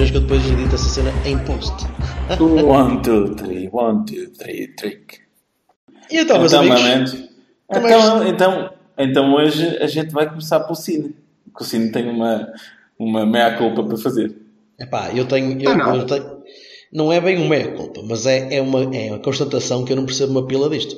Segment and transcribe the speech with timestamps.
[0.00, 1.74] Três que eu depois edito essa cena em post.
[2.40, 5.18] One, two, three, one, two, three, trick.
[6.10, 7.10] E então, meus Então, amigos.
[7.68, 11.14] Também- Então, então, então hoje a gente vai começar pelo Cine.
[11.44, 12.50] Porque o Cine tem uma,
[12.98, 14.34] uma meia-culpa para fazer.
[14.78, 15.96] epá, eu tenho, eu, Ah, não.
[15.96, 16.40] eu tenho.
[16.90, 20.06] Não é bem uma meia-culpa, mas é, é, uma, é uma constatação que eu não
[20.06, 20.96] percebo uma pila disto.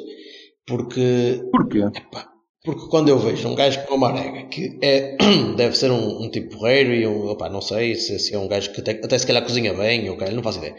[0.65, 1.81] Porque Porquê?
[2.13, 2.32] Pá,
[2.65, 5.17] Porque quando eu vejo um gajo como a Marega, que é,
[5.57, 8.47] deve ser um, um tipo porreiro e um, opá, não sei se, se é um
[8.47, 10.77] gajo que até, até se calhar cozinha bem, ou okay, não faço ideia.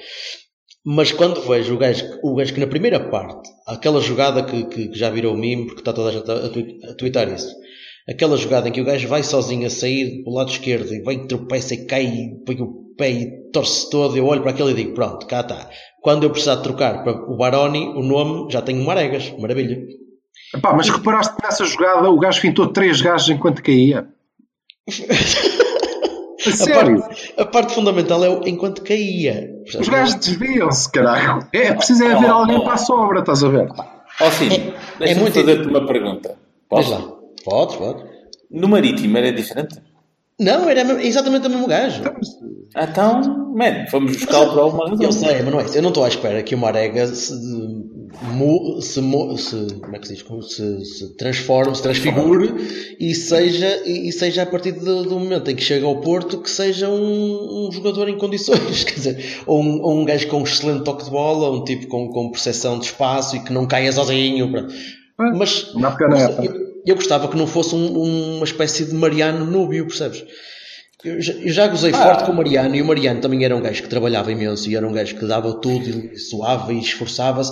[0.86, 4.90] Mas quando vejo o gajo, o gajo que na primeira parte, aquela jogada que, que,
[4.90, 7.54] que já virou meme, porque está toda a gente a, a, twi- a twittar isso,
[8.10, 11.28] aquela jogada em que o gajo vai sozinho a sair do lado esquerdo e vai
[11.28, 14.76] tropeça e cai e põe o pé e torce todo, eu olho para aquele e
[14.76, 15.70] digo, pronto, cá está.
[16.02, 19.82] Quando eu precisar trocar para o Baroni, o nome já tenho Maregas, maravilha.
[20.56, 24.08] Epá, mas reparaste que nessa jogada o gajo fintou três gajos enquanto caía?
[26.46, 27.00] A A sério?
[27.00, 29.50] parte, a parte fundamental é o enquanto caía.
[29.80, 31.48] Os gajos desviam-se, caralho.
[31.54, 33.70] É preciso é haver alguém para a sobra, estás a ver?
[34.20, 36.36] Ó Cine, É- deixa-me é muito- fazer-te uma pergunta.
[36.68, 36.92] Posso?
[36.92, 37.02] lá.
[37.46, 38.04] Podes, pode.
[38.52, 39.82] No Marítimo era diferente?
[40.38, 42.02] Não, era exatamente o mesmo gajo.
[42.76, 45.06] Então, man, fomos buscá-lo por alguma razão.
[45.06, 45.78] Eu sei, mas não é isso.
[45.78, 47.34] Eu não estou à espera que o Marega se,
[48.82, 49.02] se,
[49.38, 50.24] se- como é que se diz?
[50.56, 52.54] Se, se transforme, se transfigure
[53.00, 56.50] e seja, e, seja a partir do, do momento em que chega ao Porto que
[56.50, 58.84] seja um, um jogador em condições.
[58.86, 61.64] Quer dizer, ou um, ou um gajo com um excelente toque de bola, ou um
[61.64, 64.52] tipo com, com percepção de espaço e que não caia sozinho.
[64.52, 64.74] pronto.
[65.38, 65.72] Mas
[66.46, 66.54] eu,
[66.86, 70.24] eu gostava que não fosse um- uma espécie de Mariano Núbio, percebes?
[71.04, 73.62] Eu já, eu já gozei forte com o Mariano e o Mariano também era um
[73.62, 77.52] gajo que trabalhava imenso e era um gajo que dava tudo e suava e esforçava-se.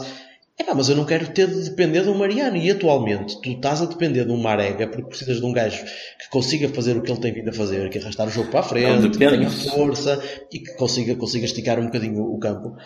[0.61, 3.85] Epá, mas eu não quero ter de depender do Mariano e atualmente tu estás a
[3.85, 7.19] depender de um Marega porque precisas de um gajo que consiga fazer o que ele
[7.19, 10.21] tem vindo a fazer, que é arrastar o jogo para a frente, que tenha força
[10.53, 12.77] e que consiga, consiga esticar um bocadinho o campo.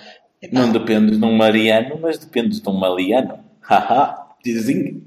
[0.41, 3.39] Epá, Não dependes de um Mariano, mas dependes de um Maliano.
[3.59, 5.03] Haha, dizinho.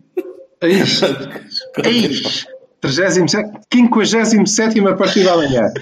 [0.61, 1.00] Eis,
[1.87, 2.47] eis,
[2.83, 5.73] 37, 57 partida amanhã.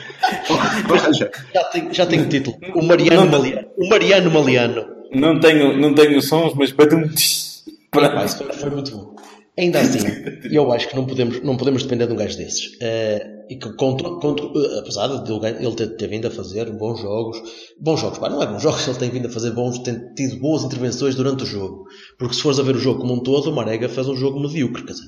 [0.88, 2.56] Veja, já, tenho, já tenho título.
[2.76, 3.68] O Mariano Maliano.
[3.76, 4.95] O Mariano Maliano.
[5.12, 7.02] Não tenho, não tenho sons, mas badum.
[7.02, 9.16] Epá, isso foi, muito bom.
[9.58, 10.00] Ainda assim,
[10.50, 12.76] eu acho que não podemos, não podemos depender de um gajo desses.
[12.80, 17.00] Eh, e que contra, contra, eh, apesar de ele ter, ter vindo a fazer bons
[17.00, 17.40] jogos,
[17.80, 20.40] bons jogos, pá, não é bons jogos, ele tem vindo a fazer bons, tem tido
[20.40, 21.84] boas intervenções durante o jogo.
[22.18, 24.40] Porque se fores a ver o jogo como um todo, o Marega fez um jogo
[24.40, 25.06] medíocre, quer dizer,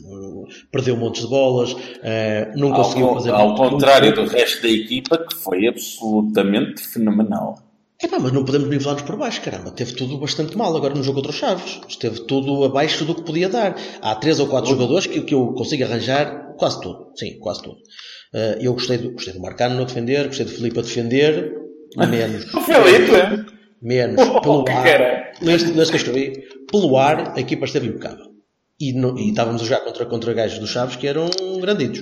[0.70, 5.18] perdeu montes de bolas, eh, não Ao, conseguiu fazer ao contrário do resto da equipa,
[5.18, 7.67] que foi absolutamente fenomenal.
[8.00, 9.72] Epá, mas não podemos nivelar-nos por baixo, caramba.
[9.72, 11.80] Teve tudo bastante mal agora no jogo contra os Chaves.
[11.88, 13.76] Esteve tudo abaixo do que podia dar.
[14.00, 17.10] Há três ou quatro jogadores que, que eu consigo arranjar quase tudo.
[17.16, 17.76] Sim, quase tudo.
[18.32, 21.52] Eh, eu gostei do, gostei do Marcano a defender, gostei do Filipe a defender.
[21.96, 22.44] Menos.
[22.54, 23.44] O Felipe, é?
[23.82, 24.16] menos.
[24.42, 25.32] Pelo que ar.
[25.42, 28.26] Neste, neste que eu escrevi, pelo ar, a equipa esteve impecável.
[28.80, 31.28] E, não- e estávamos a jogar contra, contra gajos dos Chaves que eram
[31.60, 32.00] granditos.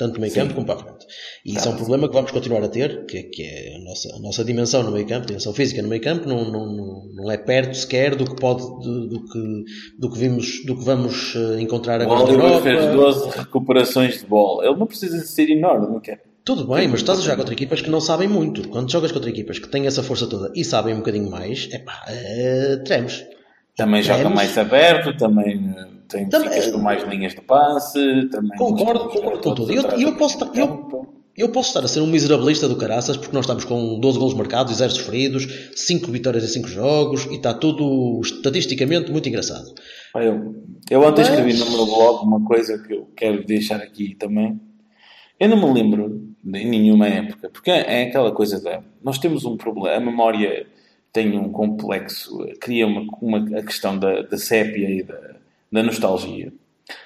[0.00, 1.04] Tanto no meio campo como para a frente.
[1.44, 4.16] E isso é um problema que vamos continuar a ter, que, que é a nossa,
[4.16, 7.30] a nossa dimensão no meio campo, a dimensão física no meio campo, não, não, não,
[7.30, 9.64] é perto sequer do que pode, do, do que,
[9.98, 13.12] do que vimos, do que vamos eh, encontrar O agora na Oliver Europa.
[13.12, 14.64] fez 12 recuperações de bola.
[14.64, 16.22] Ele não precisa de ser enorme, não quer?
[16.46, 18.70] Tudo bem, mas estás a jogar contra equipas que não sabem muito.
[18.70, 21.78] Quando jogas contra equipas que têm essa força toda e sabem um bocadinho mais, é
[21.78, 22.06] pá,
[22.86, 23.22] tremes.
[23.76, 24.34] Também joga Temos.
[24.34, 28.28] mais aberto, também eh, tem Também- ficas com mais linhas de passe.
[28.30, 29.72] Também Concordo, concordo com tudo.
[29.72, 33.16] E eu, eu posso estar, eu, eu posso estar a ser um miserabilista do caraças
[33.16, 37.26] porque nós estamos com 12 golos marcados e 0 sofridos, 5 vitórias em 5 jogos
[37.26, 39.72] e está tudo estatisticamente muito engraçado.
[40.14, 40.54] Eu,
[40.90, 44.60] eu ontem Mas- escrevi no meu blog uma coisa que eu quero deixar aqui também.
[45.38, 48.82] Eu não me lembro de nenhuma época, porque é aquela coisa da.
[49.02, 50.66] Nós temos um problema, a memória
[51.12, 55.18] tem um complexo, cria uma, uma a questão da, da sépia e da,
[55.70, 56.52] da nostalgia.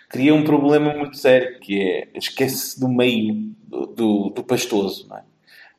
[0.09, 5.07] Cria um problema muito sério que é esquece do meio do, do, do pastoso.
[5.09, 5.23] Não é?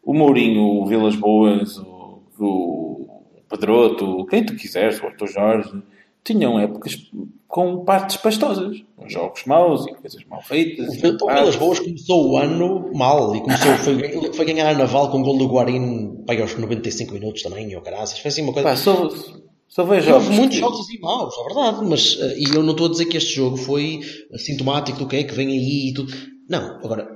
[0.04, 3.08] O Mourinho, o Vilas Boas, o, o
[3.50, 5.82] Pedroto, quem tu quiseres, o Arthur Jorge,
[6.24, 7.10] tinham épocas
[7.48, 8.84] com partes pastosas.
[9.08, 10.88] Jogos maus e coisas mal feitas.
[10.98, 15.22] O Vilas Boas começou o ano mal e começou, foi, foi ganhar a Naval com
[15.22, 18.20] o gol do Guarim pai, aos 95 minutos também, ou caraças.
[18.20, 18.68] Foi assim uma coisa.
[18.68, 18.76] Pá,
[19.68, 20.30] só vejo jogos.
[20.30, 23.06] Muitos que- jogos assim maus, é verdade, mas uh, e eu não estou a dizer
[23.06, 24.00] que este jogo foi
[24.38, 26.14] sintomático do que é que vem aí e tudo.
[26.50, 27.08] Não, agora,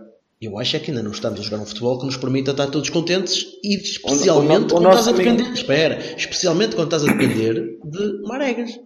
[0.41, 2.67] eu acho é que ainda não estamos a jogar um futebol que nos permita estar
[2.67, 7.03] todos contentes e especialmente o quando nosso estás a amigo- depender, espera, especialmente quando estás
[7.03, 8.79] a depender de Maregas.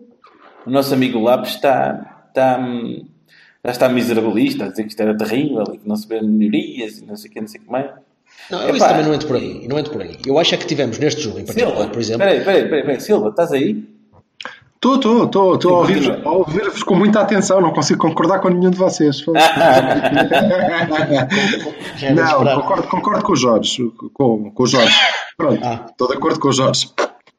[0.66, 2.58] O nosso amigo Lopes está, está,
[3.66, 6.98] já está miserabilista, a dizer que isto era terrível e que não se vê melhorias
[7.00, 7.92] e não sei o que, não sei o que mais.
[8.52, 8.78] Não, eu Epá.
[8.78, 10.18] isso também não entro por aí, não entro por aí.
[10.26, 12.82] Eu acho é que tivemos neste jogo em particular, Silva, por exemplo, Peraí, peraí, peraí,
[12.82, 13.00] peraí.
[13.02, 13.86] Silva, estás aí?
[14.76, 16.22] Estou, estou, estou, estou a ouvir- continua.
[16.26, 19.24] a ouvir-vos com muita atenção, não consigo concordar com nenhum de vocês.
[22.14, 23.90] Não, concordo, concordo com o Jorge.
[24.14, 24.94] Com, com o Jorge.
[25.38, 25.86] Pronto, Ah.
[25.90, 26.90] estou de acordo com o Jorge.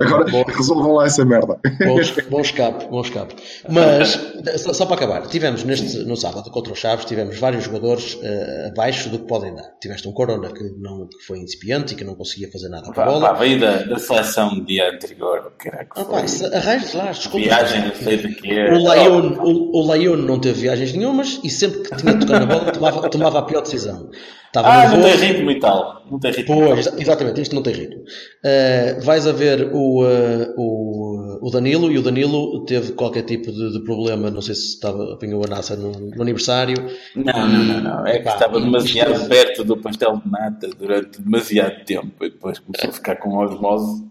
[0.00, 0.42] Agora Bom.
[0.48, 1.58] resolvam lá essa merda.
[1.84, 1.96] Bom,
[2.28, 3.36] bom escape, bom escape.
[3.68, 4.18] Mas,
[4.60, 8.70] só, só para acabar, tivemos neste, no sábado contra os Chaves, tivemos vários jogadores eh,
[8.72, 9.62] abaixo do que podem dar.
[9.80, 13.00] Tiveste um Corona que, não, que foi incipiente e que não conseguia fazer nada com
[13.00, 13.20] a bola.
[13.28, 15.52] pá, veio da, da seleção do dia anterior.
[15.58, 16.48] Caraca, Ah, foi.
[16.50, 17.38] pá, arranjas lá, desculpa.
[17.46, 18.72] Viagem, não sei do que é.
[18.72, 22.40] O Lyon, o, o Lyon não teve viagens nenhumas e sempre que tinha de tocar
[22.40, 24.10] na bola tomava, tomava a pior decisão.
[24.54, 26.04] Estava Ah, não tem ritmo e tal.
[26.08, 26.54] Não tem ritmo.
[26.54, 28.02] Pois, exa- exatamente, isto não tem ritmo.
[28.02, 33.50] Uh, vais a ver o, uh, o, o Danilo e o Danilo teve qualquer tipo
[33.50, 36.76] de, de problema, não sei se estava, apanhou a NASA no, no aniversário.
[37.16, 38.06] Não, não, não, não.
[38.06, 42.30] É que Pá, estava isto- demasiado perto do pastel de nata durante demasiado tempo e
[42.30, 44.04] depois começou a ficar com osmose.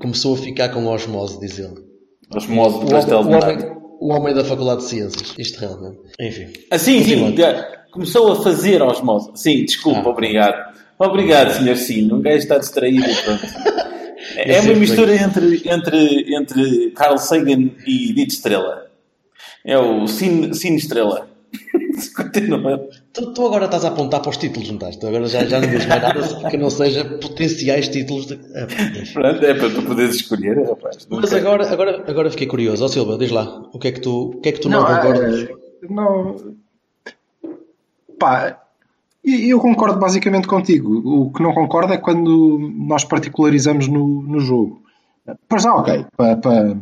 [0.00, 1.74] Começou a ficar com osmose, diz ele.
[2.34, 3.76] Osmose do pastel de nata.
[4.00, 5.34] o homem da Faculdade de Ciências.
[5.38, 5.98] Isto realmente.
[6.20, 6.52] Enfim.
[6.70, 7.34] Ah, sim, sim.
[7.94, 9.30] Começou a fazer osmose.
[9.34, 10.08] Sim, desculpa, Ah.
[10.10, 10.74] obrigado.
[10.98, 11.76] Obrigado, Sr.
[11.76, 12.16] Sino.
[12.16, 13.42] Um gajo está distraído pronto.
[14.36, 18.86] É uma sempre mistura entre, entre, entre Carl Sagan e Dito Estrela.
[19.64, 21.28] É o Cine, Cine Estrela.
[22.16, 22.88] Continua.
[23.12, 24.96] Tu, tu agora estás a apontar para os títulos, não estás?
[24.96, 28.34] Tu agora já, já não dizes mais nada que não seja potenciais títulos de.
[28.56, 28.66] Ah.
[29.12, 31.06] Pronto, é para tu poderes escolher, rapaz.
[31.10, 32.84] Mas agora, agora, agora fiquei curioso.
[32.84, 34.80] Ó Silva, diz lá, o que é que tu, o que é que tu não,
[34.82, 35.42] Não, concordas?
[35.42, 35.48] eh,
[35.90, 36.36] não.
[38.18, 38.58] Pá,
[39.24, 41.02] e- eu concordo basicamente contigo.
[41.04, 44.82] O que não concordo é quando nós particularizamos no, no jogo.
[45.48, 46.76] Pois já, ok, para, para,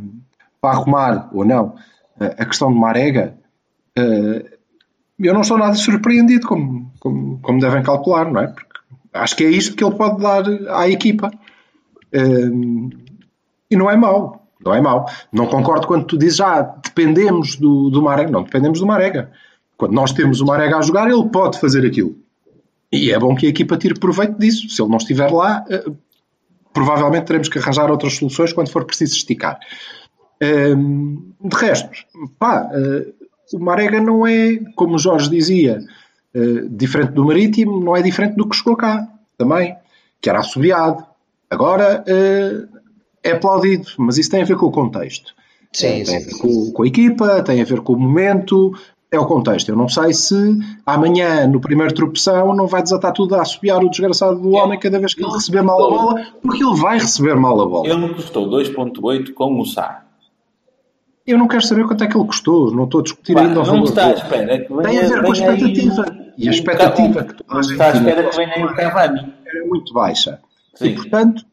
[0.61, 1.75] para arrumar ou não
[2.21, 3.37] eh, a questão de Marega,
[3.97, 4.59] eh,
[5.19, 8.49] eu não estou nada surpreendido, como, como, como devem calcular, não é?
[8.49, 8.67] Porque
[9.13, 10.43] acho que é isto que ele pode dar
[10.77, 11.31] à equipa.
[12.13, 12.51] Eh,
[13.71, 14.47] e não é mau.
[14.65, 15.09] Não é mau.
[15.33, 18.31] Não concordo quando tu dizes, ah, dependemos do, do Marega.
[18.31, 19.31] Não dependemos do Marega.
[19.83, 22.17] Quando nós temos o Marega a jogar, ele pode fazer aquilo.
[22.93, 24.69] E é bom que a equipa tire proveito disso.
[24.69, 25.85] Se ele não estiver lá, eh,
[26.73, 29.59] provavelmente teremos que arranjar outras soluções quando for preciso esticar.
[30.41, 31.91] Hum, de resto,
[32.39, 33.09] pá, eh,
[33.53, 35.81] o Marega não é, como o Jorge dizia,
[36.33, 39.75] eh, diferente do Marítimo, não é diferente do que chegou cá também,
[40.21, 41.05] que era assobiado.
[41.51, 45.35] Agora é aplaudido, mas isso tem a ver com o contexto.
[45.73, 46.39] Sim, tem a ver sim.
[46.39, 48.73] com, com a equipa, tem a ver com o momento,
[49.13, 49.69] é o contexto.
[49.69, 50.35] Eu não sei se
[50.87, 54.99] amanhã, no primeiro tropeção, não vai desatar tudo a assobiar o desgraçado do homem cada
[54.99, 57.87] vez que ele receber mal a bola, porque ele vai receber mal a bola.
[57.89, 60.03] Ele me custou 2.8 com o Sá.
[61.27, 63.55] Eu não quero saber quanto é que ele custou, não estou a discutir ainda o
[63.57, 63.85] não valor.
[63.85, 64.47] está espera
[64.83, 66.03] Tem a ver com a aí expectativa.
[66.11, 68.37] um- E a um expectativa Ca- que toda a gente Está à tinha espera que
[68.37, 69.33] venha o Cavani.
[69.47, 70.41] era muito baixa.
[70.75, 70.87] Sim.
[70.87, 71.45] E, portanto,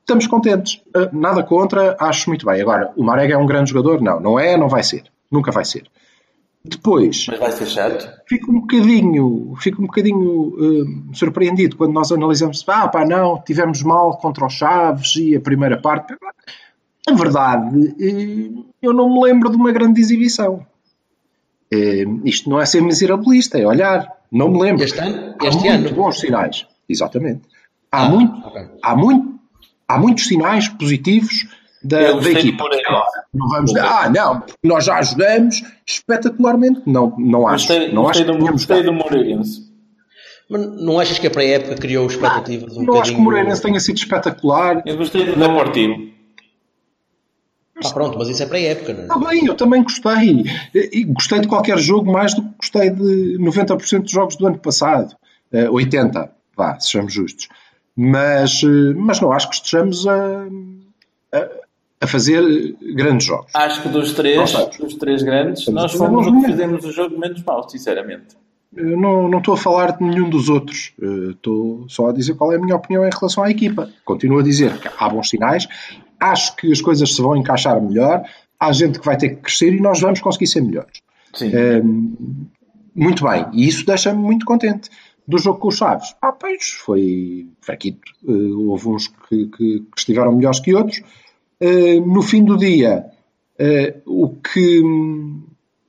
[0.00, 0.80] estamos contentes.
[0.96, 2.60] Uh, Nada contra, acho muito bem.
[2.62, 4.00] Agora, o Marega é um grande jogador?
[4.00, 5.02] Não, não é, não vai ser.
[5.30, 5.84] Nunca vai ser.
[6.68, 8.10] Depois, Mas vai ser chato.
[8.28, 13.82] fico um bocadinho, fico um bocadinho uh, surpreendido quando nós analisamos, ah pá, não, tivemos
[13.82, 16.14] mal contra os Chaves e a primeira parte.
[17.08, 18.50] Na verdade, eh,
[18.82, 20.66] eu não me lembro de uma grande exibição.
[21.72, 24.10] Eh, Isto não é ser miserabilista, é olhar.
[24.32, 24.82] Não me lembro.
[24.82, 25.34] Este ano?
[25.40, 25.94] Há Este muito ano?
[25.96, 26.66] bons sinais.
[26.88, 27.42] Exatamente.
[27.92, 28.62] Há, Ah, muito, ok.
[28.82, 29.38] há, muito,
[29.86, 31.46] há muitos sinais positivos
[31.86, 32.64] da, Eu da equipa.
[33.32, 36.82] Não vamos ah, não, porque nós já ajudamos espetacularmente.
[36.86, 37.68] Não, não acho.
[37.68, 39.66] Gostei, não gostei, acho que do, gostei do Moreirense.
[40.48, 43.24] Mas não achas que a pré-época criou expectativas um Não acho que o bocadinho...
[43.24, 44.82] Moreirense tenha sido espetacular.
[44.86, 46.16] Eu gostei do Deportivo.
[47.84, 49.02] Ah, pronto, mas isso é pré-época, não é?
[49.02, 50.44] Está bem, eu também gostei.
[50.74, 54.58] E gostei de qualquer jogo mais do que gostei de 90% dos jogos do ano
[54.58, 55.14] passado.
[55.52, 57.48] Eh, 80%, vá, sejamos justos.
[57.94, 60.46] Mas, eh, mas não acho que estejamos a,
[61.32, 61.48] a,
[62.00, 63.50] a fazer grandes jogos.
[63.54, 67.18] Acho que dos três, dos três grandes, nós fomos a o que fizemos o jogo
[67.18, 68.36] menos mal, sinceramente.
[68.74, 70.92] Eu não, não estou a falar de nenhum dos outros.
[71.00, 73.88] Eh, Estou só a dizer qual é a minha opinião em relação à equipa.
[74.04, 75.66] Continuo a dizer que há bons sinais.
[76.20, 78.22] acho que as coisas se vão encaixar melhor,
[78.60, 81.00] há gente que vai ter que crescer e nós vamos conseguir ser melhores.
[81.32, 81.52] Sim.
[81.56, 82.46] Um,
[82.94, 84.90] muito bem, e isso deixa-me muito contente.
[85.28, 88.12] Do jogo com os Chaves, ah, pois, foi fraquito.
[88.22, 91.02] Uh, houve uns que, que, que, estiveram melhores que outros.
[91.60, 93.06] Uh, no fim do dia,
[93.58, 94.82] uh, o, que,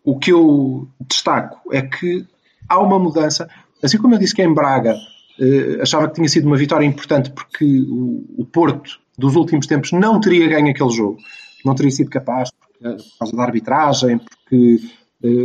[0.04, 2.26] o que eu destaco é que
[2.70, 3.50] há uma mudança.
[3.84, 4.96] Assim como eu disse que em Braga
[5.84, 10.48] achava que tinha sido uma vitória importante porque o, Porto dos últimos tempos não teria
[10.48, 11.20] ganho aquele jogo,
[11.64, 14.80] não teria sido capaz por causa da arbitragem, porque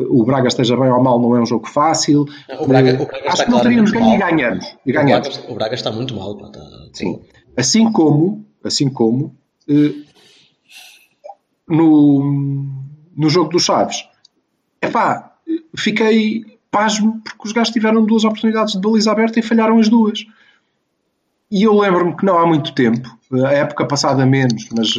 [0.09, 2.25] o Braga esteja bem ou mal não é um jogo fácil.
[2.59, 4.77] O Braga, o Braga acho que não teríamos ganho e ganhamos.
[4.87, 5.29] E ganhamos.
[5.29, 6.39] O, Braga, o, Braga, está muito mal.
[6.47, 6.61] Está...
[6.95, 7.21] Sim.
[7.55, 9.37] Assim como, assim como
[11.69, 12.83] no,
[13.17, 14.09] no jogo dos Chaves,
[14.81, 15.35] epá,
[15.77, 20.25] fiquei pasmo porque os gajos tiveram duas oportunidades de baliza aberta e falharam as duas.
[21.51, 23.15] E eu lembro-me que não há muito tempo,
[23.45, 24.95] a época passada menos, mas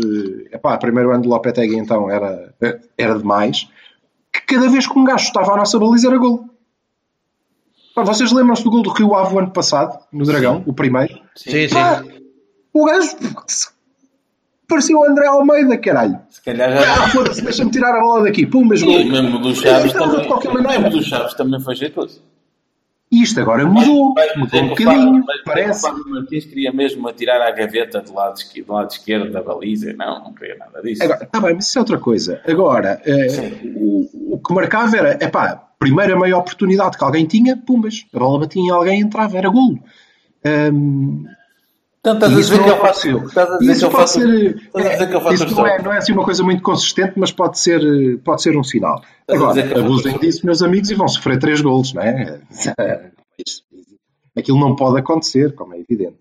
[0.52, 2.54] epá, primeiro ano de Lopetegui então era,
[2.96, 3.68] era demais
[4.32, 6.50] que cada vez que um gajo estava à nossa baliza era gol.
[7.96, 10.64] vocês lembram-se do gol do Rio Ave o ano passado, no Dragão, sim.
[10.68, 11.20] o primeiro?
[11.36, 12.24] Sim, Pá, sim.
[12.74, 13.16] O gajo
[14.74, 16.20] parecia o André Almeida, caralho.
[16.30, 16.94] Se calhar já.
[16.94, 18.46] Ah, foda-se, deixa-me tirar a bola daqui.
[18.46, 19.00] Pum, mas gol.
[19.00, 20.62] E mesmo do Chaves também.
[20.62, 22.22] Mesmo do Chaves também foi jeitoso.
[23.12, 25.88] E isto agora mudou, mas, mudou um bocadinho, mas, parece.
[25.88, 29.94] O Martins queria mesmo atirar à gaveta do lado, esquerdo, do lado esquerdo da baliza.
[29.94, 31.04] Não, não queria nada disso.
[31.04, 32.42] Agora, tá bem, mas isso é outra coisa.
[32.48, 37.56] Agora, eh, o, o, que marcava era, é pá, primeira meia oportunidade que alguém tinha,
[37.56, 39.78] pumbas, a bola batia em alguém e entrava, era golo.
[40.74, 41.26] Um,
[42.12, 43.20] estás a dizer que eu faço eu.
[43.60, 44.20] Dizer que eu faço.
[44.20, 48.20] Ser, é, isso não é, não é assim uma coisa muito consistente, mas pode ser,
[48.24, 49.02] pode ser um sinal.
[49.28, 52.42] Agora, abusem disso, meus amigos, e vão sofrer três golos, não é?
[54.38, 56.18] Aquilo não pode acontecer, como é evidente.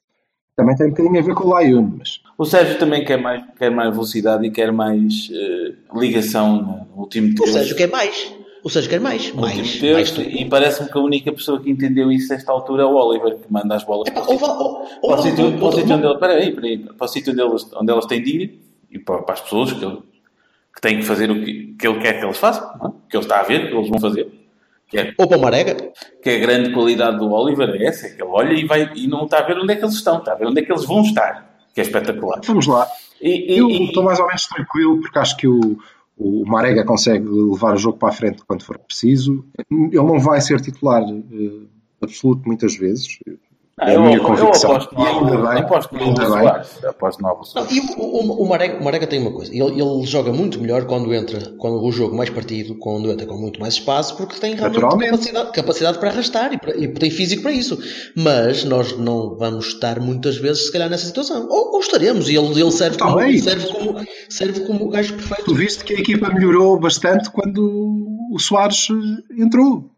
[0.54, 2.20] Também tem um bocadinho a ver com o Lion, mas...
[2.36, 7.28] O Sérgio também quer mais, quer mais velocidade e quer mais uh, ligação no último
[7.28, 7.48] tempo.
[7.48, 8.32] O Sérgio quer mais.
[8.64, 9.32] O Sérgio quer mais.
[9.32, 12.94] mais, mais e parece-me que a única pessoa que entendeu isso nesta altura é o
[12.94, 16.18] Oliver, que manda as bolas para, o sítio onde ele.
[16.18, 16.78] Peraí, peraí.
[16.78, 19.72] Para o sítio onde elas, onde elas têm de ir e para, para as pessoas
[19.72, 19.98] que, ele,
[20.74, 23.10] que têm que fazer o que, que ele quer que eles façam, é?
[23.10, 24.28] que ele está a ver, que eles vão fazer.
[24.86, 25.74] Que é, Ou para o Marega.
[26.22, 28.92] Que é a grande qualidade do Oliver é essa, é que ele olha e, vai,
[28.94, 30.64] e não está a ver onde é que eles estão, está a ver onde é
[30.64, 32.40] que eles vão estar, que é espetacular.
[32.44, 32.86] Vamos lá.
[33.20, 35.78] E, e, eu estou mais ou menos tranquilo porque acho que o
[36.16, 39.44] o Marega consegue levar o jogo para a frente quando for preciso.
[39.70, 41.68] Ele não vai ser titular uh,
[42.00, 43.18] absoluto muitas vezes.
[43.82, 44.70] Ah, é a minha eu, convicção.
[44.70, 48.84] Eu aposto no ainda bem, aposto no no Não, e o, o, o, Marega, o
[48.84, 52.30] Marega tem uma coisa, ele, ele joga muito melhor quando entra, quando o jogo mais
[52.30, 56.58] partido, quando entra com muito mais espaço, porque tem realmente capacidade, capacidade para arrastar e,
[56.58, 57.76] para, e, tem físico para isso.
[58.16, 61.48] Mas nós não vamos estar muitas vezes, se calhar, nessa situação.
[61.50, 65.44] Ou, ou estaremos, e ele, ele serve, como, serve, como, serve como o gajo perfeito.
[65.44, 67.60] Tu viste que a equipa melhorou bastante quando
[68.32, 68.86] o Soares
[69.36, 69.90] entrou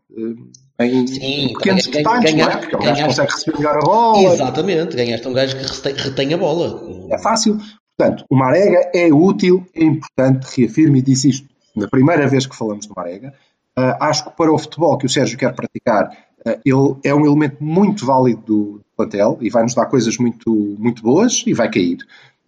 [0.81, 2.57] em Sim, pequenos detalhes, ganha, não é?
[2.57, 4.33] Porque o gajo consegue receber melhor a bola.
[4.35, 6.83] Exatamente, ganhaste um gajo que retém a bola.
[7.11, 7.59] É fácil.
[7.97, 12.57] Portanto, o Marega é útil, é importante, reafirmo e disse isto na primeira vez que
[12.57, 13.33] falamos do Marega.
[13.77, 16.11] Uh, acho que para o futebol que o Sérgio quer praticar,
[16.47, 20.51] uh, ele é um elemento muito válido do plantel e vai nos dar coisas muito,
[20.79, 21.99] muito boas e vai cair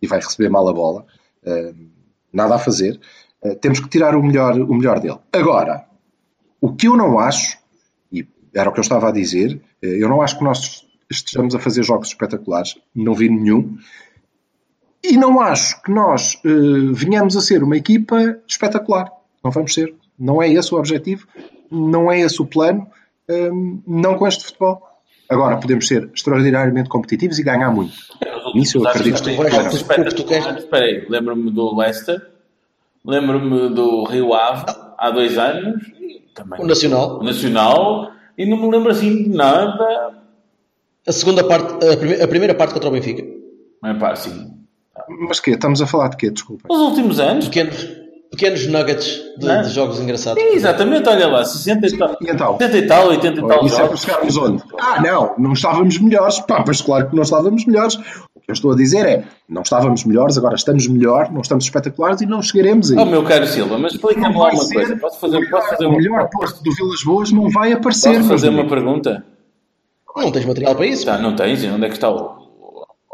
[0.01, 1.07] e vai receber mal a bola.
[1.45, 1.75] Uh,
[2.33, 3.01] nada a fazer.
[3.61, 5.19] temos que tirar o melhor, o melhor dele.
[5.33, 5.87] Agora,
[6.61, 7.59] o que eu não acho
[8.57, 9.61] era o que eu estava a dizer.
[9.83, 13.77] Eh, eu não acho que nós estejamos a fazer jogos espetaculares, não vi nenhum.
[15.05, 19.13] E não acho que nós uh, venhamos a ser uma equipa espetacular.
[19.45, 19.95] Não vamos ser.
[20.19, 21.29] Não é esse o objetivo,
[21.71, 22.89] não é esse o plano,
[23.29, 24.83] um, ehm, não com este futebol.
[25.29, 27.93] Agora, podemos ser extraordinariamente competitivos e ganhar muito.
[28.55, 29.31] Nisso eu acredito que.
[29.31, 32.27] Espera aí, lembro-me do Leicester,
[33.05, 34.65] lembro-me do Rio Ave
[34.97, 35.85] há dois anos.
[36.35, 36.61] Também.
[36.61, 37.21] O Nacional.
[37.21, 40.15] O Nacional e não me lembro assim de nada.
[41.07, 43.25] A segunda parte, a, prime a primeira parte contra o Benfica.
[43.85, 44.51] É pá, sim.
[45.29, 46.31] Mas que Estamos a falar de quê?
[46.31, 46.65] Desculpa.
[46.69, 47.47] Os últimos anos.
[47.47, 47.87] Pequenos,
[48.31, 50.43] pequenos nuggets de, de jogos engraçados.
[50.43, 52.53] Sim, exatamente, olha lá, 60 e tal, e então?
[52.59, 53.67] 70 e tal, 80 e tal.
[53.67, 54.63] Isso é para chegarmos onde?
[54.81, 56.41] Ah, não, não estávamos melhores.
[56.41, 57.99] Pá, pois claro que não estávamos melhores.
[58.47, 61.65] O que eu estou a dizer é, não estávamos melhores, agora estamos melhor, não estamos
[61.65, 62.97] espetaculares e não chegaremos aí.
[62.97, 64.97] Oh, meu caro Silva, mas explica-me lá uma coisa.
[64.99, 65.95] Posso fazer, posso fazer uma...
[65.95, 68.19] O melhor posto do Vilas Boas não vai aparecer.
[68.19, 69.27] Posso fazer uma pergunta?
[70.17, 71.05] Não tens material para isso?
[71.05, 72.47] Tá, não tens, e onde é que está o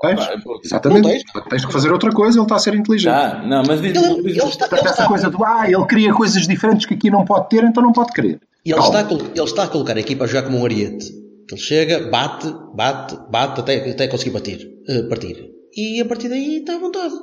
[0.03, 0.21] Tens?
[0.65, 1.09] Exatamente.
[1.09, 1.23] Tens.
[1.49, 1.65] tens.
[1.65, 3.15] que fazer outra coisa, ele está a ser inteligente.
[3.15, 6.47] Ah, não, mas diz, ele, ele está, ele essa coisa do ah, ele cria coisas
[6.47, 8.39] diferentes que aqui não pode ter, então não pode querer.
[8.67, 11.22] E ele está, a, ele está a colocar a equipa a jogar como um ariete.
[11.53, 15.51] Ele chega, bate, bate, bate até, até conseguir bater, uh, partir.
[15.77, 17.15] E a partir daí está à vontade.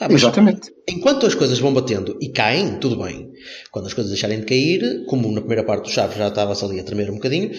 [0.00, 0.72] Ah, mas Exatamente.
[0.88, 3.30] enquanto as coisas vão batendo e caem, tudo bem.
[3.70, 6.80] Quando as coisas deixarem de cair, como na primeira parte do Chaves já estava-se ali
[6.80, 7.52] a tremer um bocadinho,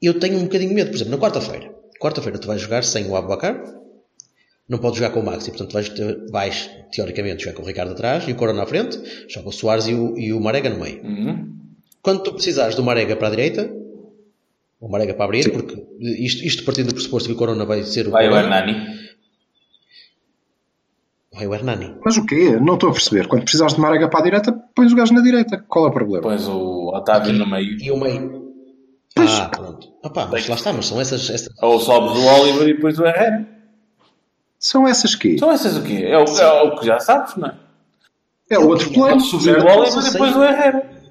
[0.00, 0.90] eu tenho um bocadinho de medo.
[0.90, 1.74] Por exemplo, na quarta-feira.
[2.00, 3.60] Quarta-feira tu vais jogar sem o Abubacar,
[4.68, 5.92] não podes jogar com o Maxi, portanto vais,
[6.30, 9.88] vais teoricamente jogar com o Ricardo atrás e o Corona à frente, joga o Soares
[9.88, 11.02] e o, e o Marega no meio.
[11.02, 11.52] Uhum.
[12.00, 13.81] Quando tu precisares do Marega para a direita,
[14.82, 15.50] o Marega para abrir, Sim.
[15.50, 18.74] porque isto, isto partindo do pressuposto que o Corona vai ser o Vai o Hernani.
[21.32, 21.94] vai o Hernani.
[22.04, 22.58] Mas o quê?
[22.60, 23.28] Não estou a perceber.
[23.28, 25.64] Quando precisares de Marega para a direita, pões o gajo na direita.
[25.68, 26.22] Qual é o problema?
[26.22, 27.80] Pões o Otávio no meio.
[27.80, 28.42] E o meio.
[29.14, 29.30] Pois.
[29.38, 29.88] Ah, pronto.
[30.02, 31.30] Opá, mas lá está, mas são essas.
[31.30, 31.54] essas...
[31.62, 33.46] Ou sobes o Oliver e depois o Herrera.
[34.58, 35.38] São essas quê?
[35.38, 36.02] São essas o quê?
[36.06, 37.54] É o, é o que já sabes, não é?
[38.50, 39.20] É o outro plano.
[39.20, 39.78] Subir o certo?
[39.78, 41.01] Oliver e depois o Herrera.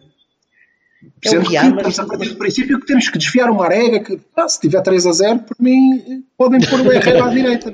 [1.23, 1.55] É o Sendo que
[1.89, 4.81] estamos a partir do princípio que temos que desviar o Marega, que ah, se tiver
[4.81, 7.73] 3 a 0, por mim, podem pôr o Herrera à direita.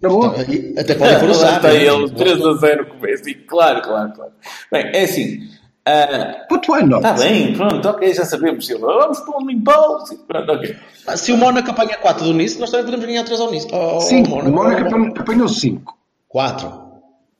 [0.00, 0.34] Na boa.
[0.78, 1.56] Até podem pôr o Sá.
[1.56, 3.34] está ele, 3 a 0 com o Messi.
[3.34, 4.32] Claro, claro, claro.
[4.72, 5.48] Bem, é assim.
[5.86, 7.04] ah, But why not?
[7.06, 8.66] Está bem, pronto, ok, já sabemos.
[8.66, 8.86] Silva.
[8.86, 10.04] Vamos pôr um limpão.
[10.26, 10.76] Pronto.
[11.06, 13.68] Ah, Se o Mónaco apanha 4 do Nice, nós também podemos ganhar 3 ao Nice.
[13.72, 15.96] Oh, Sim, o Mónaco apan- apanhou 5.
[16.28, 16.72] 4.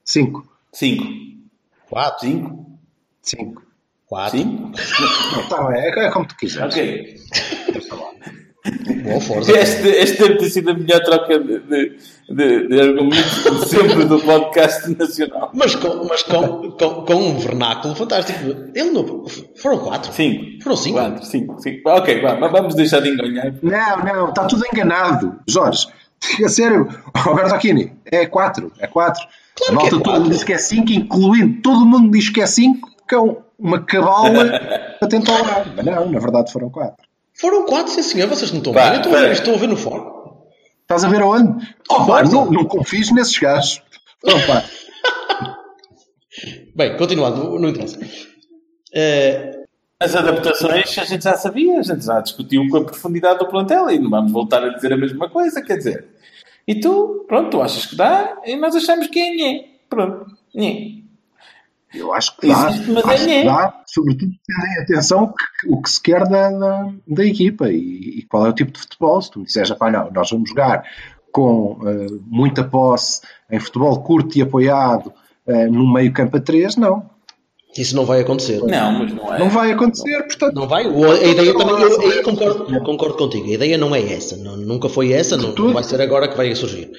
[0.04, 0.44] 5.
[0.72, 1.04] 5.
[1.90, 2.20] 4.
[2.28, 2.66] 5?
[3.22, 3.62] 5.
[4.08, 4.38] 4.
[4.38, 4.72] 5?
[5.48, 6.74] Tá é, é como tu quiseres.
[6.74, 7.16] Ok.
[9.04, 9.52] Boa força.
[9.52, 11.96] Este, este deve ter sido a melhor troca de, de,
[12.28, 15.50] de, de argumentos de sempre do podcast nacional.
[15.54, 18.38] Mas, com, mas com, com, com um vernáculo fantástico.
[18.74, 19.24] Ele não.
[19.56, 20.12] Foram 4.
[20.12, 20.62] 5.
[20.62, 20.98] Foram 5.
[20.98, 21.90] 4, 5, 5.
[21.90, 23.54] Ok, vá, vamos deixar de enganar.
[23.62, 25.38] Não, não, está tudo enganado.
[25.48, 25.86] Jorge,
[26.44, 28.72] a sério, Roberto Aquini, é 4.
[28.78, 29.22] É 4.
[29.54, 30.30] Claro a malta é toda quatro.
[30.30, 33.84] diz que é 5, incluindo todo mundo diz que é 5, que é um- uma
[33.84, 34.44] cabala
[34.98, 35.72] para tentar orar.
[35.76, 36.96] Mas não, na verdade foram 4.
[37.34, 38.28] Foram 4, sim senhor.
[38.28, 38.86] Vocês não estão bem.
[38.88, 40.18] Eu estou a ver, estou a ver no fórum.
[40.82, 41.66] Estás a ver aonde?
[41.86, 42.22] Força.
[42.34, 43.82] não, não confies nesses gajos.
[44.24, 44.64] Opa,
[46.74, 47.98] Bem, continuando, não interessa.
[48.94, 49.62] Eh,
[50.00, 53.90] As adaptações a gente já sabia, a gente já discutiu com a profundidade do plantel
[53.90, 56.06] e não vamos voltar a dizer a mesma coisa, quer dizer.
[56.66, 59.64] E tu, pronto, tu achas que dá e nós achamos que é nhé.
[59.88, 60.97] Pronto, nhé.
[61.94, 62.70] Eu acho que dá.
[62.70, 66.02] Existe, mas acho é que dá, sobretudo tendo em atenção o que, o que se
[66.02, 69.20] quer da, da, da equipa e, e qual é o tipo de futebol.
[69.22, 70.84] Se tu me disseres, pá, não, nós vamos jogar
[71.32, 75.12] com eh, muita posse, em futebol curto e apoiado,
[75.46, 77.10] eh, no meio campo a 3, não.
[77.76, 78.60] Isso não vai acontecer.
[78.62, 79.38] Não, mas não é.
[79.38, 80.54] Não vai acontecer, portanto.
[80.54, 80.86] Não vai?
[80.86, 83.46] O- A ideia também, eu, eu concordo, concordo contigo.
[83.48, 84.36] A ideia não é essa.
[84.36, 85.36] Não- nunca foi essa.
[85.36, 86.90] Não, não vai ser agora que vai surgir.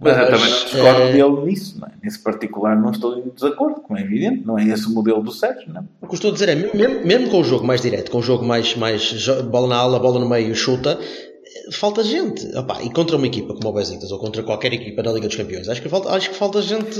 [0.00, 1.90] Mas eu também não discordo eh, dele nisso, não é?
[2.02, 4.42] Nesse particular não estou em desacordo, como é evidente.
[4.46, 5.86] Não é esse o modelo do Sérgio, não.
[6.00, 8.18] O que eu estou a dizer é, mesmo, mesmo com o jogo mais direto, com
[8.18, 9.12] o jogo mais, mais
[9.50, 10.98] bola na ala, bola no meio, chuta,
[11.70, 12.46] falta gente.
[12.56, 15.36] Opa, e contra uma equipa como o Besiktas ou contra qualquer equipa da Liga dos
[15.36, 16.98] Campeões, acho que falta, acho que falta gente.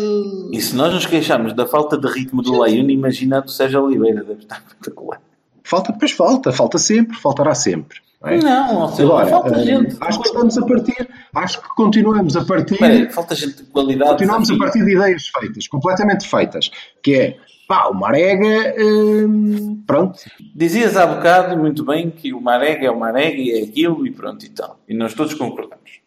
[0.52, 4.22] E se nós nos queixarmos da falta de ritmo do Leão, imagina do Sérgio Oliveira,
[4.22, 5.20] deve estar espetacular.
[5.64, 7.98] Falta, pois falta, falta sempre, faltará sempre.
[8.22, 8.38] Não, é?
[8.38, 9.96] Não, Agora, falta eh, gente.
[10.00, 12.74] acho que estamos a partir, acho que continuamos a partir.
[12.74, 14.10] Espera aí, falta gente de qualidade.
[14.10, 16.70] Continuamos a partir de ideias feitas, completamente feitas,
[17.02, 17.36] que é,
[17.72, 20.18] pá, o Marega, hum, pronto,
[20.54, 24.10] Dizias há bocado, muito bem, que o Marega é o Marega e é aquilo e
[24.10, 24.78] pronto e tal.
[24.86, 26.02] E nós todos concordamos.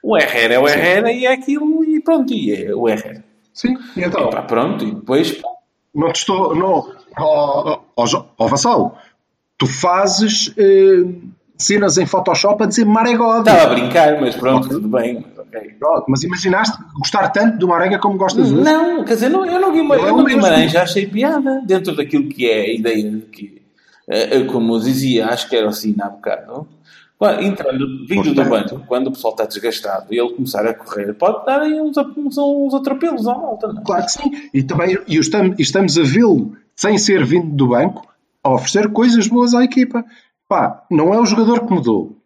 [0.00, 3.24] O Herrera é o Herrera e é aquilo e pronto, e é o Herrera.
[3.52, 5.48] sim, e então, E pá, pronto, e depois pá,
[5.92, 8.96] não te estou, não, ó, ó, ó, ó Vassal,
[9.58, 14.86] tu fazes hum, cenas em Photoshop a dizer Marega estava a brincar, mas pronto, tudo
[14.86, 15.24] bem.
[15.78, 18.62] Pronto, mas imaginaste gostar tanto do Marega como gostas hoje?
[18.62, 20.40] Não, quer dizer, não, eu não Não é eu o no mesmo.
[20.40, 23.62] Guimarães já achei piada dentro daquilo que é a ideia de que,
[24.08, 26.66] eh, eh, como eu dizia, acho que era assim há bocado.
[27.40, 31.46] Entrando, vindo do banco, quando o pessoal está desgastado e ele começar a correr, pode
[31.46, 33.84] dar aí uns, uns, atropelos à volta, não é?
[33.84, 34.48] Claro que sim.
[34.52, 38.12] E também e estamos, estamos a vê-lo, sem ser vindo do banco,
[38.42, 40.04] a oferecer coisas boas à equipa.
[40.48, 42.06] Pá, não é o jogador que mudou.
[42.06, 42.16] O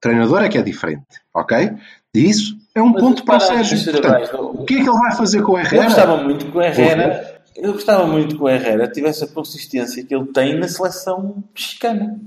[0.00, 1.72] treinador é que é diferente, ok?
[2.14, 3.92] E isso é um Mas ponto para o Sérgio.
[3.92, 5.84] Portanto, o que é que ele vai fazer com o Eu Herrera?
[5.84, 10.14] gostava muito que o Herrera, eu gostava muito que o Herrera tivesse a consistência que
[10.14, 12.18] ele tem na seleção mexicana.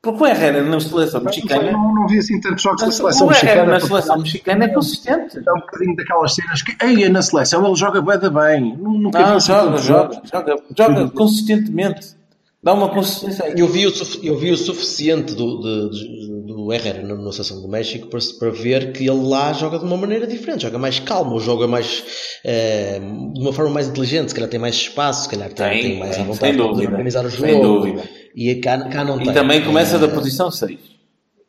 [0.00, 3.30] Porque o Herrera na seleção mexicana, não, não vi assim tantos jogos da o seleção
[3.30, 3.72] Herrera mexicana.
[3.72, 5.38] na seleção mexicana é consistente.
[5.38, 8.76] É um bocadinho daquelas cenas que, ei, na seleção ele joga bem.
[8.76, 12.16] Nu- Nunca Não, joga, joga, joga, joga consistentemente.
[12.60, 13.52] Dá uma consistência.
[13.56, 16.31] Eu vi o, suf- eu vi o suficiente do, de- de-
[16.64, 19.96] do Herrera na, seleção do México para, para ver que ele lá joga de uma
[19.96, 22.04] maneira diferente, joga mais calmo, joga mais
[22.44, 23.00] eh,
[23.32, 25.98] de uma forma mais inteligente, se calhar tem mais espaço, se calhar tem, Tem, tem
[25.98, 26.90] mais à vontade dúvida.
[26.90, 28.00] organizar o jogo.
[28.34, 29.34] E cá, cá não E tem.
[29.34, 30.78] também começa Eh, da posição 6.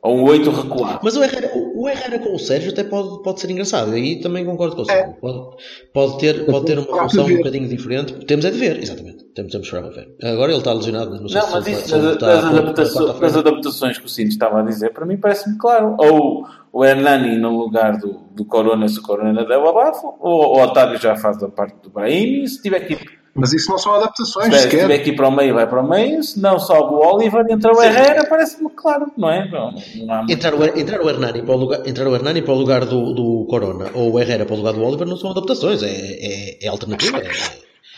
[0.02, 1.00] Ou um 8 recuado.
[1.02, 1.50] Mas o Herrera,
[1.84, 3.92] o, Herrera com o Sérgio até pode, pode ser engraçado.
[3.94, 5.16] Aí também concordo com o Sérgio.
[5.20, 5.58] Pode,
[5.94, 8.14] pode, ter, pode ter uma função um bocadinho diferente.
[8.26, 9.24] Temos é de ver, exatamente.
[9.34, 10.16] Temos, temos para ver.
[10.24, 14.06] Agora ele está lesionado, não sei Não, se mas isso das, adaptações, das adaptações que
[14.06, 15.96] o Cinto estava a dizer, para mim parece-me claro.
[16.00, 20.58] Ou o Hernani no lugar do, do Corona, se o Corona der o abafo, ou
[20.58, 23.80] o Otávio já faz a parte do Brahim, se tiver que ir, Mas isso não
[23.80, 25.04] são adaptações, se tiver sequer.
[25.04, 27.76] que ir para o meio, vai para o meio, se não sobe o Oliver, entra
[27.76, 29.50] o Herrera, parece-me claro, não é?
[29.50, 29.72] Não,
[30.06, 32.86] não Entrar o, entrar o Hernani para o lugar, entrar o Hernani para o lugar
[32.86, 35.90] do, do Corona ou o Herrera para o lugar do Oliver não são adaptações, é,
[35.90, 37.18] é, é alternativa.
[37.18, 37.32] é-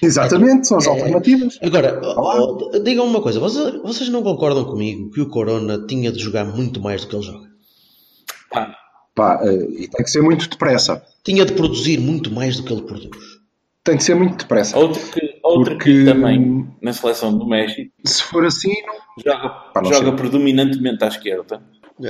[0.01, 0.89] Exatamente, são as É.
[0.89, 1.57] alternativas.
[1.61, 6.11] Agora, oh, oh, digam uma coisa, vocês, vocês não concordam comigo que o Corona tinha
[6.13, 7.47] de jogar muito mais do que ele joga?
[8.51, 8.75] Pá,
[9.15, 11.01] Pá, eh, e tem que ser muito depressa.
[11.23, 13.34] Tinha de produzir muito mais do que ele produz.
[13.85, 14.77] Tem que ser muito depressa.
[14.77, 18.95] Outro que, outro Porque- que também, na seleção do México, Se for assim, não.
[19.33, 20.15] joga, Pá, não joga sei.
[20.15, 21.61] predominantemente à esquerda.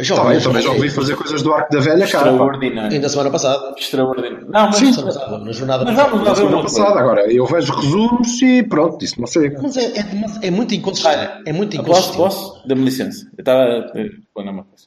[0.02, 0.82] Já Tá bem, também já ouvi.
[0.82, 2.06] ouvi fazer coisas do arco da velha pá.
[2.06, 2.92] Extraordinário.
[2.92, 3.76] Ainda semana passada.
[3.78, 4.48] Extraordinário.
[4.50, 4.92] Não, mas, Sim.
[4.94, 6.10] Semana passada, na jornada mas passada.
[6.10, 9.60] vamos lá Na ver semana passada, agora eu vejo resumos e pronto, isso não chega.
[9.62, 11.44] Mas é, é, é muito inconsistente.
[11.46, 12.18] É muito Posso, inconsistente.
[12.18, 12.68] posso?
[12.68, 13.28] Dê-me licença.
[13.38, 13.92] Eu estava a
[14.34, 14.86] pôr uma coisa.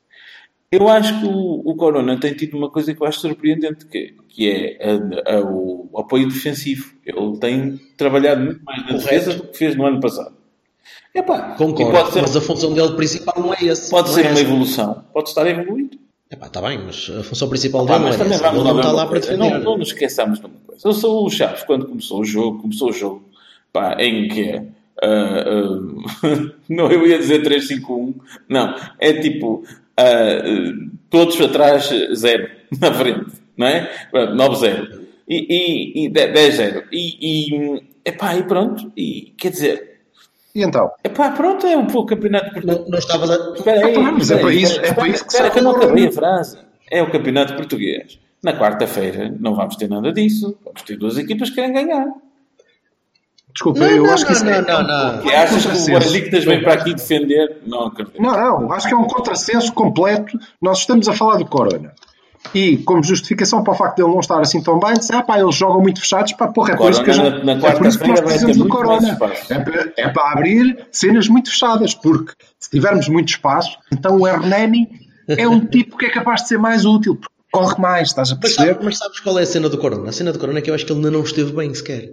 [0.70, 4.14] Eu acho que o, o Corona tem tido uma coisa que eu acho surpreendente, que,
[4.28, 4.78] que é
[5.26, 6.92] a- a- o apoio defensivo.
[7.06, 10.34] Ele tem trabalhado muito mais na defesa do que fez no ano passado.
[11.14, 13.90] Epá, Concordo, pode ser, mas a função dele principal não é esse.
[13.90, 14.42] pode não ser é uma essa.
[14.42, 15.04] evolução.
[15.12, 15.88] Pode estar a evoluir.
[16.30, 18.46] Epá, está bem, mas a função principal dele não mas é essa.
[18.48, 19.36] Ele não está lá para coisa.
[19.36, 19.58] defender.
[19.58, 20.86] Não, não nos esqueçamos de uma coisa.
[20.86, 23.24] Eu sou o Chaves quando começou o jogo, começou o jogo,
[23.72, 24.64] pá, em que é,
[25.02, 28.14] ah, ah, não, eu ia dizer 3-5-1,
[28.48, 29.64] não, é tipo
[29.98, 30.42] ah,
[31.10, 32.48] todos atrás, zero,
[32.80, 33.90] na frente, não é?
[34.10, 35.36] Pronto, 9-0 e,
[36.00, 40.00] e, e 10-0 e, e, epá, e pronto, e quer dizer,
[40.54, 40.90] E então?
[41.04, 42.78] epá, pronto, é um pouco campeonato português.
[42.78, 43.52] Não, não estavas a...
[43.54, 45.62] Espera aí, Ah, mas é para isso- espera- é para isso que espera que eu
[45.62, 46.58] não acabei a frase.
[46.90, 48.18] É o campeonato português.
[48.42, 50.56] Na quarta-feira não vamos ter nada disso.
[50.64, 52.06] Vamos ter duas equipas que querem ganhar.
[53.58, 55.18] Desculpa, Não, eu não, acho que isso não, é não, não.
[55.18, 55.94] Que achas que o.
[55.94, 57.56] Guardictas vem para aqui defender?
[57.66, 57.92] Não.
[58.20, 60.38] Não, não, acho que é um contrassenso completo.
[60.62, 61.92] Nós estamos a falar do Corona.
[62.54, 65.22] E como justificação para o facto de ele não estar assim tão bem, diz, ah
[65.24, 67.72] pá, eles jogam muito fechados, pá, porra, é por isso que, gente- na- na é
[67.72, 69.18] por isso que nós precisamos do Corona.
[69.50, 74.26] É para, é para abrir cenas muito fechadas, porque se tivermos muito espaço, então o
[74.26, 74.88] Hernani
[75.26, 78.34] é um tipo que é capaz de ser mais útil, porque corre mais, estás a
[78.36, 78.68] Mas, perceber?
[78.74, 80.08] sabe- mas sabes qual é a cena do Corona?
[80.08, 82.08] A cena do Corona é que eu acho que ele ainda não esteve bem sequer.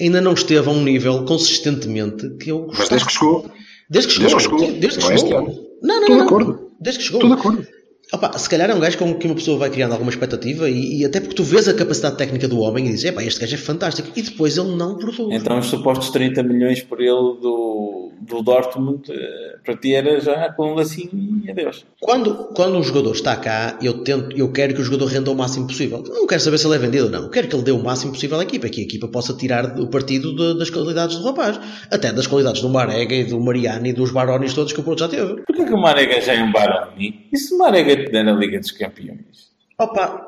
[0.00, 3.50] Ainda não esteve a um nível consistentemente que eu Mas desde que chegou,
[3.90, 4.28] Desde que chegou.
[4.30, 4.80] desde que chegou.
[4.80, 5.38] Desde que Não é chegou.
[5.38, 5.68] ano.
[5.82, 6.16] Não, não, Estou não.
[6.16, 6.70] de acordo.
[6.80, 7.22] Desde que chegou.
[7.22, 7.66] estou de acordo.
[8.12, 11.00] Opa, se calhar é um gajo com que uma pessoa vai criando alguma expectativa e,
[11.00, 13.54] e até porque tu vês a capacidade técnica do homem e dizes, epá, este gajo
[13.54, 14.08] é fantástico.
[14.16, 15.28] E depois ele não produz.
[15.40, 20.50] Então os supostos 30 milhões por ele do, do Dortmund eh, para ti era já
[20.52, 21.84] com um lacinho e adeus.
[22.00, 25.34] Quando, quando um jogador está cá, eu, tento, eu quero que o jogador renda o
[25.34, 26.02] máximo possível.
[26.06, 27.24] Não quero saber se ele é vendido ou não.
[27.24, 29.78] Eu quero que ele dê o máximo possível à equipa, que a equipa possa tirar
[29.78, 31.60] o partido de- das qualidades do rapaz.
[31.90, 35.00] Até das qualidades do Marega e do Mariani e dos Barones todos que o Porto
[35.00, 35.42] já teve.
[35.46, 37.26] Porquê que o Marega já é um Baroni?
[37.30, 39.48] E se o Marega te der a Liga dos Campeões?
[39.78, 40.22] Opa,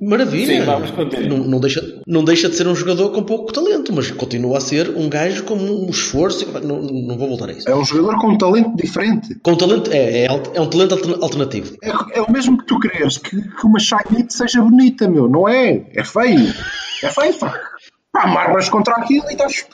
[0.00, 0.60] maravilha.
[0.60, 1.28] Sim, vamos continuar.
[1.28, 4.60] Não, não deixa, não deixa de ser um jogador com pouco talento, mas continua a
[4.60, 6.46] ser um gajo com um esforço.
[6.62, 7.68] Não, não vou voltar a isso.
[7.68, 9.34] É um jogador com um talento diferente.
[9.42, 11.76] Com talento, é, é, é um talento alter- alternativo.
[11.82, 15.28] É, é o mesmo que tu queres que, que uma Shiny seja bonita, meu.
[15.28, 15.84] Não é?
[15.94, 16.52] É feio.
[17.02, 17.34] É feio,
[18.14, 18.26] pá.
[18.26, 19.66] Marmas contra aquilo e estás.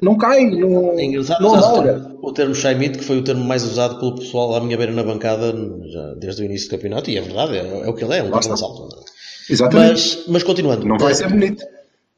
[0.00, 2.54] Não cai, não, É engraçado não o termo, o termo
[2.92, 5.52] que foi o termo mais usado pelo pessoal à minha beira na bancada
[5.86, 8.18] já desde o início do campeonato, e é verdade, é, é o que ele é,
[8.18, 8.88] é um carro de salto.
[9.50, 9.90] Exatamente.
[9.90, 11.64] Mas, mas continuando, não vai eh, ser bonito.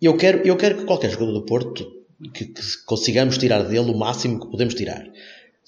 [0.01, 1.87] eu quero, eu quero que qualquer jogador do Porto
[2.33, 5.05] que, que consigamos tirar dele o máximo que podemos tirar.